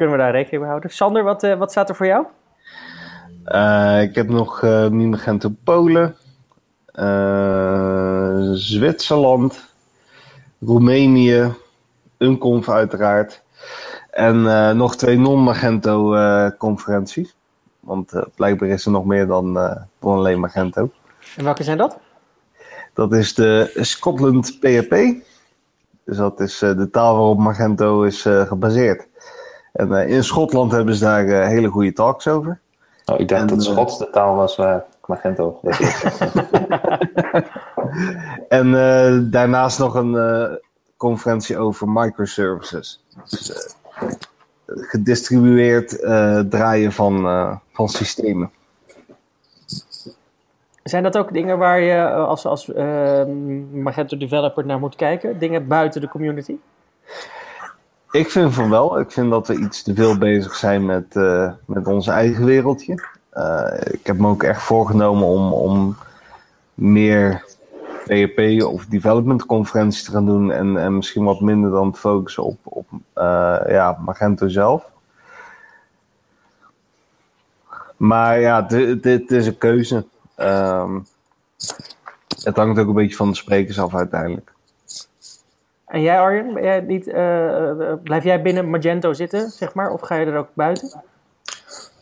[0.00, 0.90] kunnen we daar rekening mee houden.
[0.90, 2.26] Sander, wat, wat staat er voor jou?
[3.46, 6.16] Uh, ik heb nog uh, Polen,
[8.54, 9.68] Zwitserland,
[10.60, 11.52] Roemenië,
[12.18, 13.42] Unconf uiteraard.
[14.10, 14.42] En
[14.76, 16.16] nog twee non-Magento
[16.58, 17.34] conferenties.
[17.80, 20.90] Want blijkbaar is er nog meer dan, dan alleen Magento.
[21.36, 21.98] En welke zijn dat?
[22.94, 24.96] Dat is de Scotland PHP.
[26.04, 29.08] Dus dat is de taal waarop Magento is gebaseerd.
[29.72, 32.60] En in Schotland hebben ze daar hele goede talks over.
[33.04, 35.60] Oh, ik dacht en, dat Schots de taal was waar Magento
[38.48, 40.52] En uh, daarnaast nog een uh,
[40.96, 43.04] conferentie over microservices.
[43.28, 43.56] Dus, uh,
[44.66, 45.98] gedistribueerd
[46.50, 47.22] draaien van,
[47.72, 48.50] van systemen.
[50.82, 52.66] Zijn dat ook dingen waar je als, als
[53.72, 55.38] Magento developer naar moet kijken?
[55.38, 56.56] Dingen buiten de community?
[58.10, 59.00] Ik vind van wel.
[59.00, 63.08] Ik vind dat we iets te veel bezig zijn met, uh, met ons eigen wereldje.
[63.34, 65.96] Uh, ik heb me ook echt voorgenomen om, om
[66.74, 67.44] meer
[68.04, 72.44] PHP of development conferenties te gaan doen en, en misschien wat minder dan te focussen
[72.44, 72.86] op, op
[73.68, 74.88] ja, Magento zelf.
[77.96, 78.62] Maar ja,
[79.00, 80.06] dit is een keuze.
[80.36, 80.98] Ehm,
[82.42, 84.49] het hangt ook een beetje van de sprekers af uiteindelijk.
[85.90, 90.26] En jij Arjen, niet, uh, blijf jij binnen Magento zitten, zeg maar, of ga je
[90.26, 91.02] er ook buiten?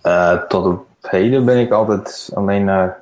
[0.02, 3.00] Uh, tot op heden ben ik altijd alleen naar,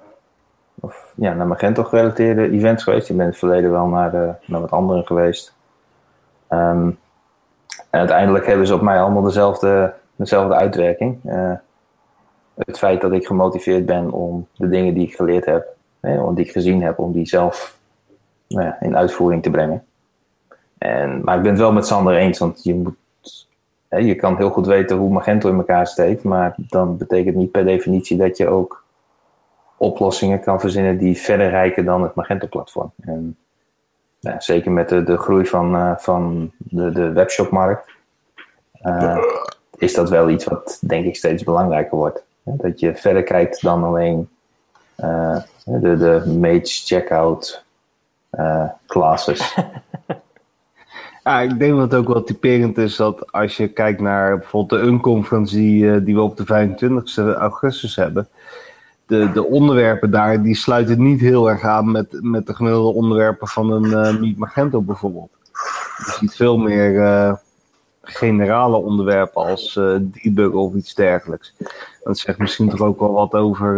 [0.80, 3.08] of, ja, naar Magento gerelateerde events geweest.
[3.08, 5.54] Ik ben in het verleden wel naar, naar wat andere geweest.
[6.50, 6.98] Um,
[7.90, 11.20] en uiteindelijk hebben ze op mij allemaal dezelfde, dezelfde uitwerking.
[12.54, 15.66] het feit dat ik gemotiveerd ben om de dingen die ik geleerd heb,
[16.00, 17.78] hè, die ik gezien heb, om die zelf
[18.48, 19.84] nou ja, in uitvoering te brengen.
[20.78, 22.96] En, maar ik ben het wel met Sander eens, want je, moet,
[23.88, 27.64] je kan heel goed weten hoe Magento in elkaar steekt, maar dan betekent niet per
[27.64, 28.84] definitie dat je ook
[29.76, 32.92] oplossingen kan verzinnen die verder rijken dan het Magento-platform.
[33.00, 33.36] En
[34.18, 37.90] ja, zeker met de, groei van, uh, van de, de webshopmarkt
[38.82, 39.18] uh,
[39.76, 42.22] is dat wel iets wat denk ik steeds belangrijker wordt.
[42.42, 44.28] Dat je verder kijkt dan alleen
[45.00, 47.64] uh, de, de mage checkout
[48.86, 49.56] classes.
[51.26, 54.80] Ja, ik denk dat het ook wel typerend is dat als je kijkt naar bijvoorbeeld
[54.80, 58.28] de Unconference die, uh, die we op de 25 augustus hebben.
[59.06, 63.48] De, de onderwerpen daar, die sluiten niet heel erg aan met, met de gemiddelde onderwerpen
[63.48, 65.30] van een uh, Magento bijvoorbeeld.
[65.96, 67.34] Je ziet veel meer uh,
[68.02, 71.54] generale onderwerpen als debug of iets dergelijks.
[72.02, 73.76] Dat zegt misschien toch ook wel wat over,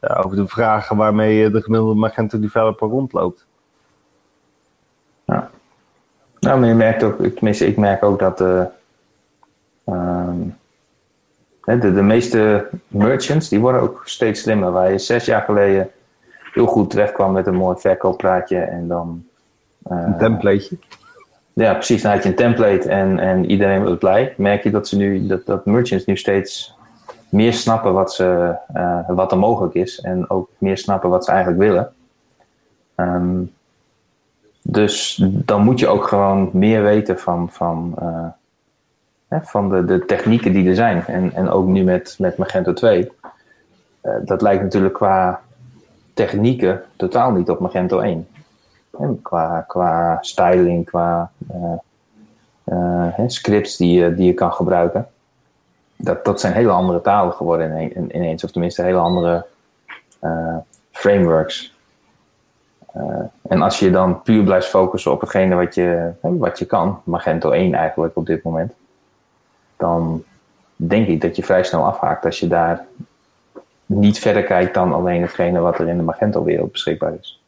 [0.00, 3.46] ja, over de vragen waarmee de gemiddelde Magento developer rondloopt.
[5.24, 5.50] Ja.
[6.40, 8.66] Nou, maar je merkt ook, tenminste, ik merk ook dat de,
[9.84, 10.38] ehm,
[11.64, 14.70] de, de meeste merchants, die worden ook steeds slimmer.
[14.70, 15.90] Waar je zes jaar geleden
[16.52, 19.24] heel goed wegkwam met een mooi verkooppraatje en dan...
[19.90, 20.78] Uh, een templateje.
[21.52, 22.02] Ja, precies.
[22.02, 24.34] Dan had je een template en, en iedereen was blij.
[24.36, 26.74] Merk je dat, ze nu, dat, dat merchants nu steeds
[27.28, 30.00] meer snappen wat, ze, uh, wat er mogelijk is.
[30.00, 31.92] En ook meer snappen wat ze eigenlijk willen.
[32.96, 33.52] Um,
[34.62, 38.26] dus dan moet je ook gewoon meer weten van, van, uh,
[39.28, 41.04] hè, van de, de technieken die er zijn.
[41.06, 43.00] En, en ook nu met, met Magento 2.
[43.00, 43.06] Uh,
[44.00, 45.40] eh, dat lijkt natuurlijk qua
[46.14, 48.28] technieken totaal niet op Magento 1.
[48.98, 51.30] En qua, qua styling, qua
[52.64, 55.08] uh, scripts die je, die je kan gebruiken.
[55.96, 58.44] Dat, dat zijn hele andere talen geworden ineens.
[58.44, 59.46] Of tenminste hele andere
[60.90, 61.74] frameworks.
[63.50, 67.50] En als je dan puur blijft focussen op hetgene wat je, wat je kan, Magento
[67.50, 68.72] 1 eigenlijk op dit moment,
[69.76, 70.24] dan
[70.76, 72.86] denk ik dat je vrij snel afhaakt als je daar
[73.86, 77.42] niet verder kijkt dan alleen hetgene wat er in de Magento-wereld beschikbaar is.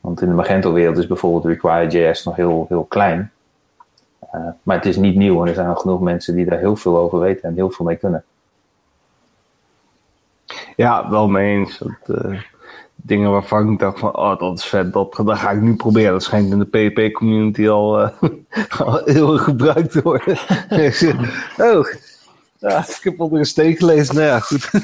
[0.00, 3.32] Want in de Magento-wereld is bijvoorbeeld Require.js nog heel, heel klein.
[4.34, 6.76] Uh, maar het is niet nieuw en er zijn al genoeg mensen die daar heel
[6.76, 8.24] veel over weten en heel veel mee kunnen.
[10.76, 11.78] Ja, wel mee eens.
[11.78, 12.16] Dat,
[13.06, 16.12] dingen waarvan ik dacht van, oh, dat is vet, dat, dat ga ik nu proberen.
[16.12, 18.08] Dat schijnt in de PHP-community al, uh,
[18.80, 20.36] al heel erg gebruikt te worden.
[21.76, 21.86] oh,
[22.58, 24.14] ja, ik heb onder een steek gelezen.
[24.14, 24.70] Nou ja, goed.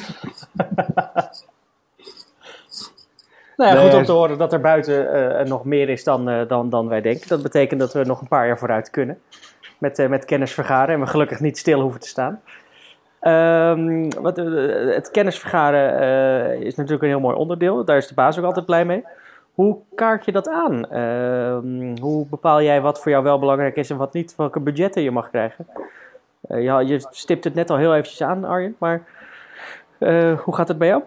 [3.57, 6.49] nou ja, goed om te horen dat er buiten uh, nog meer is dan, uh,
[6.49, 7.29] dan, dan wij denken.
[7.29, 9.19] Dat betekent dat we nog een paar jaar vooruit kunnen
[9.79, 12.41] met, met kennis vergaren en we gelukkig niet stil hoeven te staan.
[13.25, 17.85] Um, wat, eh, het kennisvergaren uh, is natuurlijk een heel mooi onderdeel.
[17.85, 19.05] Daar is de baas ook altijd blij mee.
[19.55, 20.87] Hoe kaart je dat aan?
[20.93, 24.37] Uh, hoe bepaal jij wat voor jou wel belangrijk is en wat niet?
[24.37, 25.67] Welke budgetten je mag krijgen?
[26.49, 28.77] Uh, je, je, stipt het net al heel eventjes aan, Arjen.
[28.79, 29.03] Maar
[30.45, 31.03] hoe gaat het bij jou?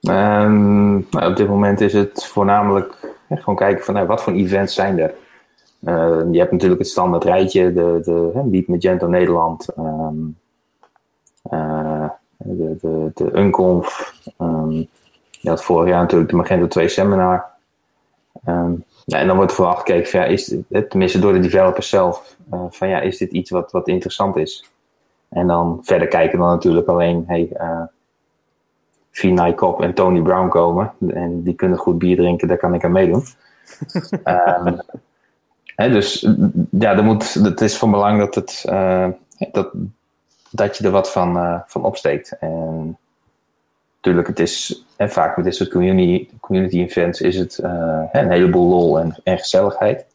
[0.00, 4.74] Um, nou, op dit moment is het voornamelijk gewoon kijken van nou, wat voor events
[4.74, 5.14] zijn er.
[6.32, 9.66] je hebt natuurlijk het standaard rijtje, de, de, de Beat Magento Nederland...
[11.48, 14.14] de, de, de Unconf.
[14.40, 14.88] Um,
[15.30, 17.44] je had vorig jaar natuurlijk de Magento 2 seminar.
[18.48, 21.38] Um, ja, en dan wordt er vooral gekeken, van, ja, is dit, tenminste door de
[21.38, 24.70] developers zelf, uh, van ja, is dit iets wat, wat interessant is?
[25.28, 27.82] En dan verder kijken dan natuurlijk alleen, hey, uh,
[29.10, 30.92] Vinay Kop en Tony Brown komen.
[31.08, 33.22] En die kunnen goed bier drinken, daar kan ik aan meedoen.
[34.24, 34.80] um,
[35.76, 36.28] hè, dus
[36.70, 39.08] ja, er moet, het is van belang dat, het, uh,
[39.52, 39.70] dat,
[40.50, 42.38] dat je er wat van, uh, van opsteekt.
[42.38, 42.98] En
[43.96, 48.30] natuurlijk, het is, en vaak met dit soort community, community events is het uh, een
[48.30, 50.06] heleboel lol en, en gezelligheid.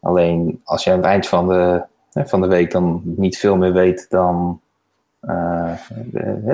[0.00, 3.72] Alleen als je aan het eind van de, van de week dan niet veel meer
[3.72, 4.60] weet dan,
[5.22, 5.72] uh,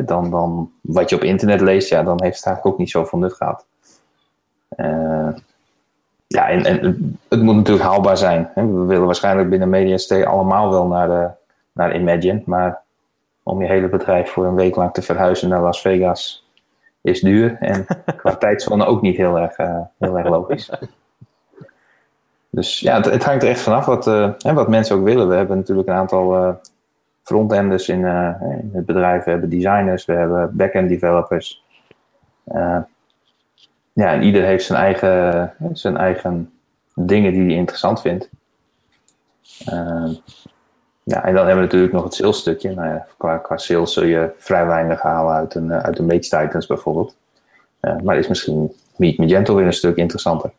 [0.04, 3.18] dan, dan wat je op internet leest, ja, dan heeft het eigenlijk ook niet zoveel
[3.18, 3.64] nut gehad.
[4.76, 5.28] Uh,
[6.26, 8.50] ja, en, en, het moet natuurlijk haalbaar zijn.
[8.54, 11.28] We willen waarschijnlijk binnen MediaST allemaal wel naar, de,
[11.72, 12.42] naar Imagine.
[12.44, 12.82] Maar
[13.48, 16.48] om je hele bedrijf voor een week lang te verhuizen naar Las Vegas
[17.00, 17.56] is duur.
[17.58, 20.70] En qua tijdzone ook niet heel erg, uh, heel erg logisch.
[22.50, 25.28] Dus ja, het, het, hangt er echt vanaf wat, uh, wat mensen ook willen.
[25.28, 26.54] We hebben natuurlijk een aantal uh,
[27.22, 28.06] frontenders in,
[28.40, 29.24] in, het bedrijf.
[29.24, 31.64] We hebben designers, we hebben backend developers.
[33.92, 36.52] ja, en ieder heeft zijn eigen, zijn eigen
[36.94, 38.28] dingen die hij interessant vindt.
[41.08, 42.74] Ja, en dan hebben we natuurlijk nog het sales stukje.
[42.74, 46.18] Nou ja, qua, qua sales zul je vrij weinig halen uit een, uit een Mage
[46.18, 47.16] Titans bijvoorbeeld.
[48.02, 50.50] maar is misschien Meet Magento weer een stuk interessanter.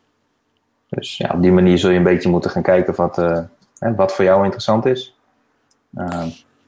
[0.88, 3.38] Dus ja, op die manier zul je een beetje moeten gaan kijken wat, uh,
[3.78, 5.16] hè, wat voor jou interessant is.
[5.94, 6.22] Uh,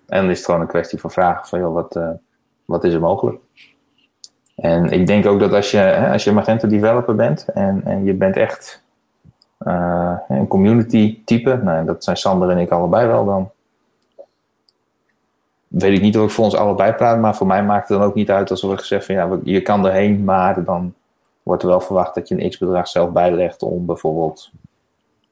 [0.07, 2.11] en dan is het gewoon een kwestie van vragen van, joh, wat, uh,
[2.64, 3.38] wat is er mogelijk?
[4.57, 8.05] En ik denk ook dat als je, hè, als je Magento developer bent en, en
[8.05, 8.83] je bent echt
[10.29, 13.51] een community type, nou, dat zijn Sander en ik allebei wel, dan
[15.72, 18.06] weet ik niet of ik voor ons allebei praat, maar voor mij maakt het dan
[18.06, 20.94] ook niet uit als er wordt gezegd van ja, je kan erheen, maar dan
[21.42, 24.50] wordt er wel verwacht dat je een x-bedrag zelf bijlegt om bijvoorbeeld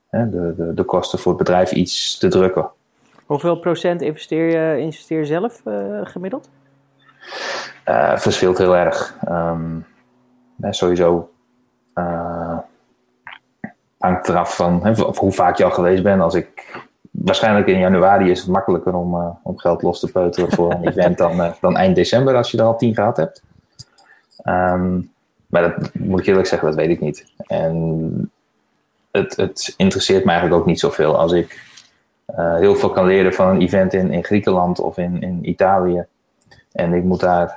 [0.09, 2.71] hè, de, de, de, kosten voor het bedrijf iets te drukken.
[3.27, 6.49] Hoeveel procent investeer je, investeer zelf uh, gemiddeld?
[7.89, 9.17] Uh, verschilt heel erg.
[9.29, 9.87] Um,
[10.71, 11.31] sowieso
[11.95, 12.59] uh,
[13.99, 16.23] hangt eraf van hè, hoe vaak je al geweest bent.
[16.23, 16.81] Als ik,
[17.25, 21.19] waarschijnlijk in januari is het makkelijker om, om geld los te peuteren voor een event
[21.19, 23.43] dan, dan eind december als je er al tien gehad hebt.
[24.45, 25.13] Um,
[25.51, 27.33] maar dat moet ik eerlijk zeggen, dat weet ik niet.
[27.47, 28.33] En
[29.11, 31.19] het, het interesseert me eigenlijk ook niet zoveel.
[31.19, 31.69] Als ik
[32.39, 36.07] uh, heel veel kan leren van een event in, in Griekenland of in, in Italië.
[36.73, 37.57] En ik moet daar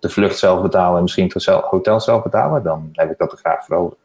[0.00, 2.62] de vlucht zelf betalen en misschien het hotel zelf betalen.
[2.62, 3.96] Dan heb ik dat er graag voor over.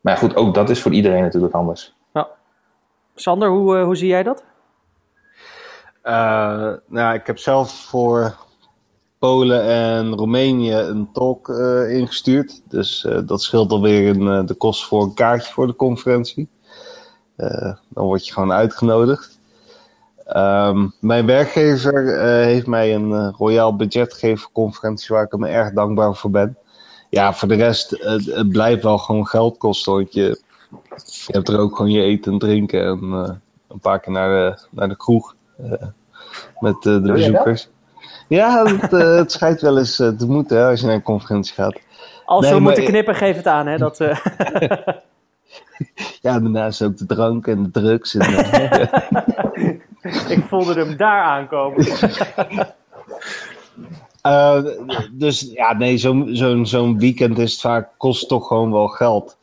[0.00, 1.94] Maar goed, ook dat is voor iedereen natuurlijk anders.
[3.14, 4.44] Sander, hoe, uh, hoe zie jij dat?
[6.86, 8.36] nou, ik heb zelf voor
[9.18, 12.62] Polen en Roemenië een talk uh, ingestuurd.
[12.68, 16.48] Dus dat scheelt alweer in de kosten voor een kaartje voor de conferentie.
[17.88, 19.38] dan word je gewoon uitgenodigd.
[20.36, 25.72] Um, mijn werkgever heeft mij een royaal budget gegeven voor conferentie waar ik hem erg
[25.72, 26.58] dankbaar voor ben.
[27.10, 29.92] Ja, voor de rest, het blijft wel gewoon geld kosten.
[29.92, 30.40] Want je,
[31.26, 33.02] je hebt er ook gewoon je eten en drinken en
[33.68, 35.34] een paar keer naar de, naar de kroeg
[36.58, 37.68] met de bezoekers.
[38.28, 41.02] Ja, het, uh, het schijnt wel eens uh, te moeten hè, als je naar een
[41.02, 41.78] conferentie gaat.
[42.24, 43.66] Als nee, we moeten knippen, geef het aan.
[43.66, 44.18] Hè, dat, uh...
[46.22, 48.14] ja, daarnaast ook de drank en de drugs.
[48.14, 48.32] En,
[50.28, 51.84] Ik voelde hem daar aankomen.
[55.12, 59.36] dus ja, nee, zo'n zo zo'n weekend is het vaak, kost toch gewoon wel geld.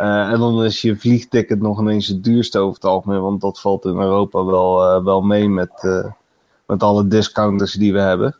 [0.00, 3.84] En dan is je vliegticket nog ineens het duurste over het algemeen, want dat valt
[3.84, 5.72] in Europa wel, wel mee met
[6.70, 8.36] met alle discounters die we hebben.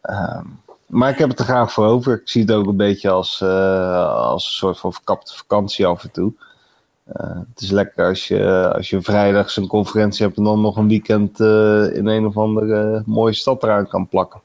[0.00, 0.44] Ehm,
[0.86, 2.14] maar ik heb het er graag voor over.
[2.14, 6.10] Ik zie het ook een beetje als, als een soort van verkapte vakantie af en
[6.10, 6.32] toe.
[7.12, 10.88] Het is lekker als je, als je vrijdag zo'n conferentie hebt en dan nog een
[10.88, 11.40] weekend
[11.94, 14.40] in een of andere mooie stad eraan kan plakken.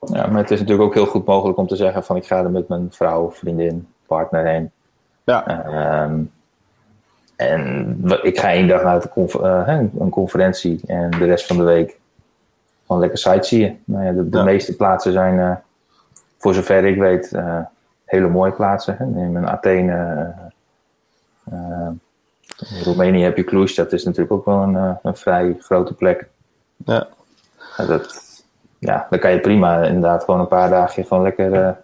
[0.00, 2.42] Ja, maar het is natuurlijk ook heel goed mogelijk om te zeggen van ik ga
[2.42, 4.70] er met mijn vrouw, vriendin, partner heen.
[5.24, 5.66] Ja.
[5.66, 6.18] Uh,
[7.36, 11.62] en ik ga één dag naar de confer een conferentie en de rest van de
[11.62, 11.98] week
[12.86, 13.82] gewoon lekker sightseeën.
[13.84, 15.56] Nou ja, de, de meeste plaatsen zijn, uh,
[16.38, 17.58] voor zover ik weet, uh,
[18.04, 18.96] hele mooie plaatsen.
[18.98, 19.04] Hè.
[19.04, 20.34] In Athene,
[22.58, 26.28] in Roemenië heb je Cluj, dat is natuurlijk ook wel een, een vrij grote plek.
[26.84, 27.06] Ja.
[27.76, 28.22] Dat,
[28.78, 31.76] ja, dan kan je prima inderdaad gewoon een paar dagen gewoon lekker,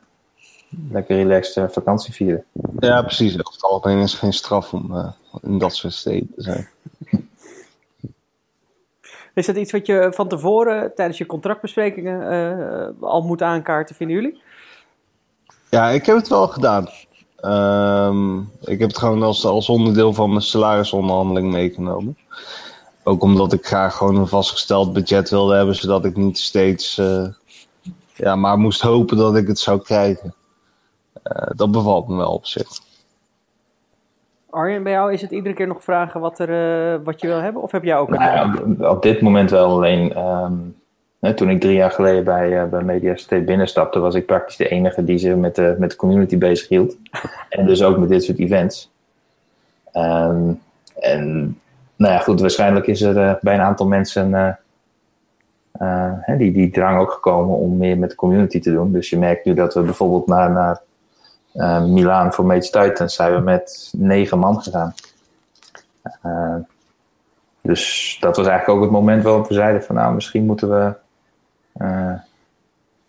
[0.90, 2.44] lekker relaxed vakantie vieren.
[2.78, 3.32] Ja, precies.
[3.32, 6.68] Over het algemeen is geen straf om in dat soort steden te zijn.
[9.34, 12.32] Is dat iets wat je van tevoren tijdens je contractbesprekingen
[13.00, 14.42] uh, al moet aankaarten, vinden jullie?
[15.70, 16.88] Ja, ik heb het wel gedaan.
[17.44, 22.18] Um, ik heb het gewoon als, als onderdeel van mijn salarisonderhandeling meegenomen.
[23.02, 27.26] Ook omdat ik graag gewoon een vastgesteld budget wilde hebben, zodat ik niet steeds uh,
[28.14, 30.34] ja, maar moest hopen dat ik het zou krijgen.
[31.36, 32.68] Uh, dat bevalt me wel op zich.
[34.50, 36.48] Arjen, bij jou is het iedere keer nog vragen wat, er,
[36.94, 37.62] uh, wat je wil hebben?
[37.62, 38.18] Of heb jij ook een...
[38.18, 40.18] Nou, op dit moment wel alleen.
[40.18, 40.76] Um,
[41.20, 44.68] hè, toen ik drie jaar geleden bij, uh, bij Mediastate binnenstapte, was ik praktisch de
[44.68, 46.96] enige die zich met de, met de community bezig hield.
[47.48, 48.90] en dus ook met dit soort events.
[49.92, 50.60] Um,
[50.94, 51.58] en
[51.96, 54.58] nou ja, goed, waarschijnlijk is er uh, bij een aantal mensen
[56.38, 58.92] die, die drang ook gekomen om meer met de community te doen.
[58.92, 60.80] Dus je merkt nu dat we bijvoorbeeld naar, naar
[61.54, 64.94] uh, Milaan voor Mage Titans zijn we met negen man gegaan.
[66.26, 66.54] Uh,
[67.62, 70.94] dus dat was eigenlijk ook het moment waarop we zeiden van nou, misschien moeten we
[71.82, 72.14] uh,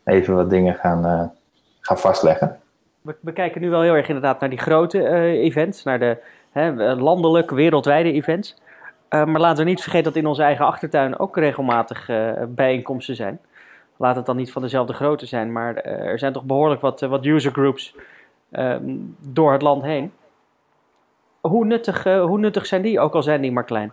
[0.04, 1.32] even wat dingen gaan,
[1.80, 2.60] gaan vastleggen.
[3.02, 6.18] We, we, kijken nu wel heel erg inderdaad naar die grote events, naar de
[6.52, 8.62] hè, landelijk, wereldwijde events.
[9.10, 12.10] maar laten we niet vergeten dat in onze eigen achtertuin ook regelmatig
[12.48, 13.40] bijeenkomsten zijn.
[13.98, 17.26] Laat het dan niet van dezelfde grootte zijn, maar er zijn toch behoorlijk wat, wat
[17.26, 17.96] user groups
[18.52, 20.12] Ehm, door het land heen.
[21.42, 23.92] Hoe nuttig, uh, hoe nuttig zijn die, ook al zijn die maar klein?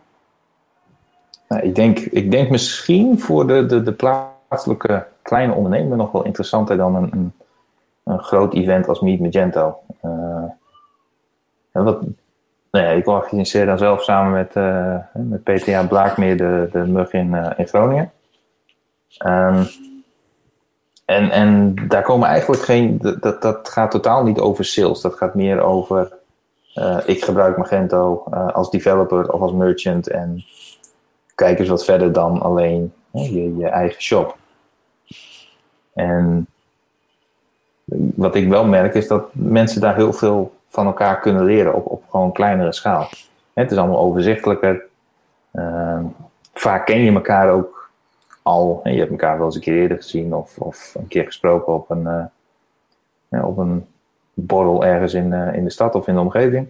[1.48, 6.24] Nou, ik, denk, ik denk misschien voor de, de, de plaatselijke kleine ondernemer nog wel
[6.24, 7.32] interessanter dan een, een,
[8.04, 9.78] een groot event als Meet Magento.
[10.04, 10.44] Uh,
[11.72, 12.02] wat,
[12.70, 17.34] nou ik organiseer dan zelf samen met, uh, met PTA Blaakmeer de, de MUG in,
[17.56, 18.12] in Groningen.
[19.26, 19.66] Um,
[21.08, 25.00] en, en daar komen eigenlijk geen, dat, dat gaat totaal niet over sales.
[25.00, 26.12] Dat gaat meer over,
[26.74, 30.44] uh, ik gebruik Magento uh, als developer of als merchant en
[31.34, 34.36] kijk eens wat verder dan alleen je, je eigen shop.
[35.92, 36.46] En
[38.14, 41.86] wat ik wel merk is dat mensen daar heel veel van elkaar kunnen leren op,
[41.86, 43.08] op gewoon kleinere schaal.
[43.52, 44.82] Het is allemaal overzichtelijker.
[45.52, 45.98] Uh,
[46.54, 47.77] vaak ken je elkaar ook
[48.82, 51.74] En je hebt elkaar wel eens een keer eerder gezien of, of een keer gesproken
[51.74, 52.30] op een,
[53.28, 53.86] ja, op een
[54.34, 56.68] borrel ergens in, uh, in de stad of in de omgeving.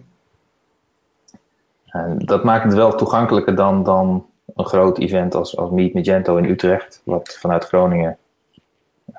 [2.17, 4.25] Dat maakt het wel toegankelijker dan, dan
[4.55, 8.17] een groot event als, als Meet Magento in Utrecht, wat vanuit Groningen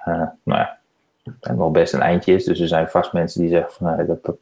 [0.07, 0.79] uh, nou ja,
[1.41, 2.45] wel best een eindje is.
[2.45, 4.37] Dus er zijn vast mensen die zeggen van nou, dat, dat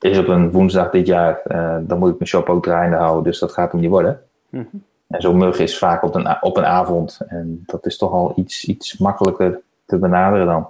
[0.00, 1.40] is op een woensdag dit jaar,
[1.86, 4.22] dan moet ik mijn shop ook draaiende houden, dus dat gaat hem niet worden.
[4.48, 4.68] Mm.
[5.06, 7.20] En zo'n mug is vaak op een, op een avond.
[7.26, 10.68] En dat is toch al iets, iets makkelijker te benaderen dan.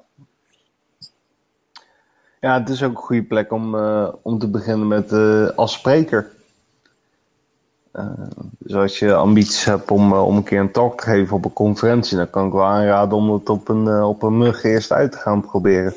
[2.40, 5.72] Ja, het is ook een goede plek om, uh, om te beginnen met uh, als
[5.72, 6.32] spreker.
[7.92, 8.10] Uh,
[8.58, 11.52] dus als je ambities hebt om, om een keer een talk te geven op een
[11.52, 15.12] conferentie, dan kan ik wel aanraden om het op een, op een mug eerst uit
[15.12, 15.94] te gaan proberen.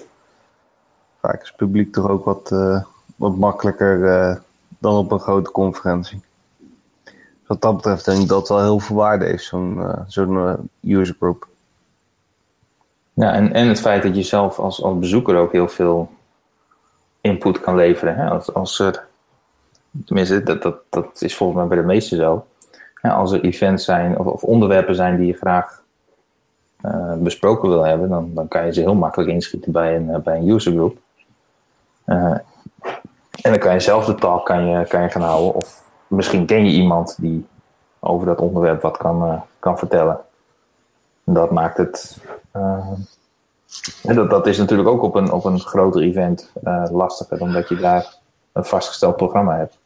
[1.20, 2.50] Vaak is publiek toch ook wat,
[3.16, 4.42] wat makkelijker
[4.80, 6.22] dan op een grote conferentie
[7.48, 10.34] wat dat betreft denk ik dat wel heel veel waarde heeft, zo'n uh, zo'n
[10.84, 11.48] uh, user group.
[13.14, 16.12] Ja, en, en het feit dat je zelf als, als bezoeker ook heel veel
[17.22, 18.16] input kan leveren.
[18.16, 18.30] Hè?
[18.30, 19.06] Als, als er,
[20.06, 22.46] tenminste, dat, dat, dat is volgens mij bij de meesten zo.
[23.02, 25.82] als er events zijn of, of, onderwerpen zijn die je graag
[26.86, 30.38] uh, besproken wil hebben, dan, dan kan je ze heel makkelijk inschieten bij een, bij
[30.38, 30.98] een user group.
[32.06, 32.44] en
[33.42, 36.66] dan kan je zelf de talk kan je, kan je gaan houden of misschien ken
[36.66, 37.48] je iemand die
[38.00, 40.20] over dat onderwerp wat kan, uh, kan vertellen.
[41.24, 42.18] En dat maakt het.
[42.56, 42.92] Uh,
[44.02, 47.76] dat, dat is natuurlijk ook op een, op een groter event uh, lastiger, omdat je
[47.76, 48.16] daar
[48.52, 49.78] een vastgesteld programma hebt.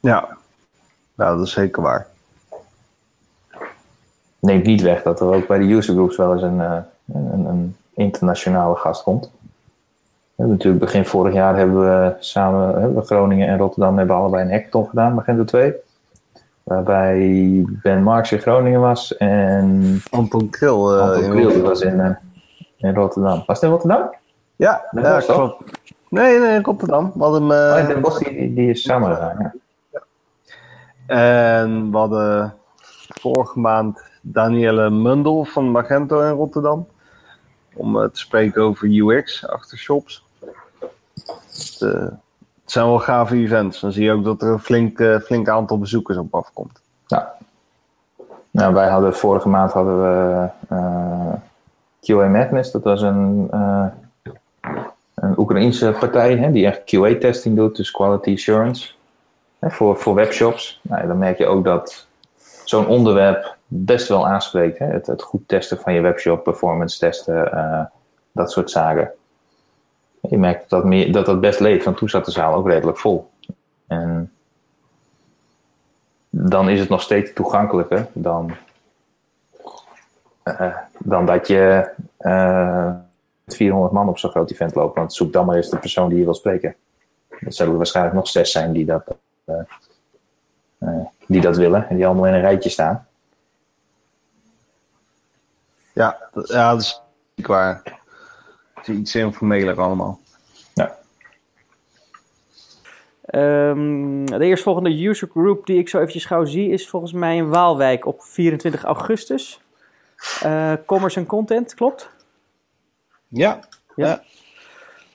[0.00, 0.36] Ja,
[1.14, 2.06] nou, dat is zeker waar.
[4.38, 7.76] Neemt niet weg dat er ook bij de user groups wel eens een, een, een
[7.94, 9.30] internationale gast komt
[10.48, 14.88] natuurlijk begin vorig jaar hebben we samen, hebben Groningen en Rotterdam hebben allebei een hackathon
[14.88, 15.74] gedaan, Magento 2.
[16.62, 22.10] Waarbij Ben Marks in Groningen was en Anton Kril, uh, Anton Kril was in, uh,
[22.76, 23.42] in Rotterdam.
[23.46, 24.14] Was het in Rotterdam?
[24.56, 25.80] Ja, ja klopt.
[26.08, 27.12] Nee, nee, in Rotterdam.
[27.14, 29.54] We hadden, uh, oh, Den Bosch die, die is samen gegaan, ja.
[29.90, 30.02] ja.
[31.06, 32.54] En we hadden
[33.08, 36.86] vorige maand Danielle Mundel van Magento in Rotterdam.
[37.74, 40.24] Om te spreken over UX achter shops.
[41.14, 42.12] Het, uh, het,
[42.64, 43.80] zijn wel gave events.
[43.80, 46.80] Dan zie je ook dat er een flink, uh, flink aantal bezoekers op afkomt.
[47.06, 47.34] Ja.
[48.50, 51.32] Nou, wij hadden vorige maand hadden we uh,
[52.00, 52.70] QA Madness.
[52.70, 53.48] Dat was een,
[55.14, 58.92] een Oekraïense partij hè, die echt QA-testing doet, dus quality assurance.
[59.58, 60.80] Hè, voor, voor webshops.
[60.82, 62.06] Nou, dan merk je ook dat
[62.64, 64.78] zo'n onderwerp best wel aanspreekt.
[64.78, 64.86] Hè?
[64.86, 67.90] Het, het, goed testen van je webshop, performance testen,
[68.32, 69.12] dat soort zaken
[70.28, 73.30] je merkt dat, dat dat best leeft, want toen zat de zaal ook redelijk vol.
[73.86, 74.32] En
[76.30, 78.54] dan is het nog steeds toegankelijker dan,
[80.44, 82.94] uh, dan dat je uh,
[83.46, 84.96] 400 man op zo'n groot event loopt.
[84.96, 86.74] Want zoek dan maar eens de persoon die je wil spreken.
[87.40, 89.16] Dat zullen er waarschijnlijk nog zes zijn die dat,
[90.78, 93.06] uh, die dat willen en die allemaal in een rijtje staan.
[95.92, 97.02] Ja, ja dat is
[97.36, 98.01] waar
[98.88, 100.20] is iets informeler allemaal.
[100.74, 100.98] Ja.
[103.70, 107.48] Um, de eerstvolgende user group die ik zo eventjes gauw zie is volgens mij in
[107.48, 109.60] Waalwijk op 24 augustus.
[110.44, 112.10] Uh, commerce en content, klopt?
[113.28, 113.60] Ja.
[113.96, 114.22] ja.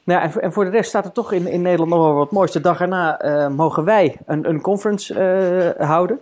[0.03, 2.13] Nou, en, voor, en voor de rest staat er toch in, in Nederland nog wel
[2.13, 2.51] wat moois.
[2.51, 6.19] De dag erna eh, mogen wij een, een conference eh, houden.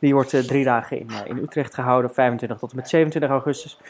[0.00, 3.30] Die wordt eh, drie dagen in, eh, in Utrecht gehouden, 25 tot en met 27
[3.30, 3.80] augustus.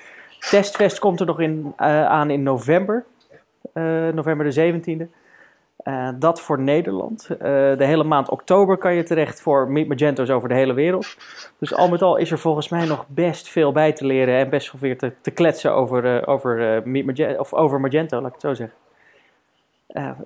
[0.48, 3.04] Testfest komt er nog in, eh, aan in november,
[3.72, 5.08] eh, november de 17e.
[5.76, 7.26] Eh, dat voor Nederland.
[7.38, 11.16] De hele maand oktober kan je terecht voor Meet Magento's over de hele wereld.
[11.58, 14.50] Dus al met al is er volgens mij nog best veel bij te leren en
[14.50, 18.26] best veel weer te, te kletsen over, eh, over, Meet Magento, of over Magento, laat
[18.26, 18.76] ik het zo zeggen.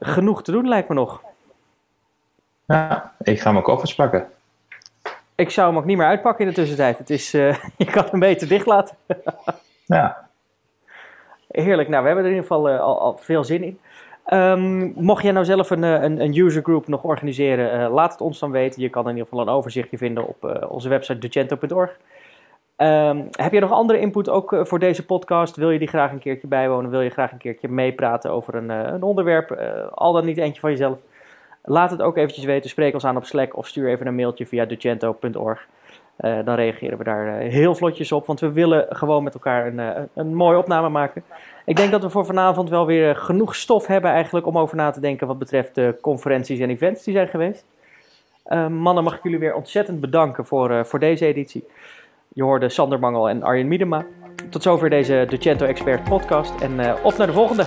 [0.01, 1.23] Genoeg te doen lijkt me nog.
[2.65, 4.27] Ja, ik ga mijn koffers pakken.
[5.35, 6.99] Ik zou hem ook niet meer uitpakken in de tussentijd.
[6.99, 7.31] Het is,
[7.77, 8.97] je kan hem beter dicht laten.
[9.85, 10.25] Ja,
[11.63, 11.89] Heerlijk.
[11.89, 13.79] Nou, we hebben er in ieder geval eh, al, veel zin in.
[14.25, 18.13] Ehm, mocht jij nou zelf een, eh, een, een user group nog organiseren, eh, laat
[18.13, 18.83] het ons dan weten.
[18.83, 21.99] Je kan in ieder geval een overzichtje vinden op onze website docento.org.
[22.77, 25.57] Ehm, heb je nog andere input ook voor deze podcast?
[25.57, 26.91] Wil je die graag een keertje bijwonen?
[26.91, 29.51] Wil je graag een keertje meepraten over een, een onderwerp?
[29.95, 30.99] al dan niet eentje van jezelf.
[31.63, 32.71] Laat het ook eventjes weten.
[32.71, 35.67] Spreek ons aan op Slack of stuur even een mailtje via docento.org.
[36.17, 39.67] Eh, dan reageren we daar eh, heel vlotjes op, want we willen gewoon met elkaar
[39.67, 41.23] een, eh, een mooie opname maken.
[41.65, 44.91] Ik denk dat we voor vanavond wel weer genoeg stof hebben eigenlijk om over na
[44.91, 47.65] te denken wat betreft de conferenties en events die zijn geweest.
[48.69, 51.65] Mannen, mag ik jullie weer ontzettend bedanken voor, voor deze editie.
[52.29, 54.07] Je hoorde Sander Mangel en Arjen Miedema.
[54.51, 57.65] Tot zover deze Docento Expert podcast en op naar de volgende.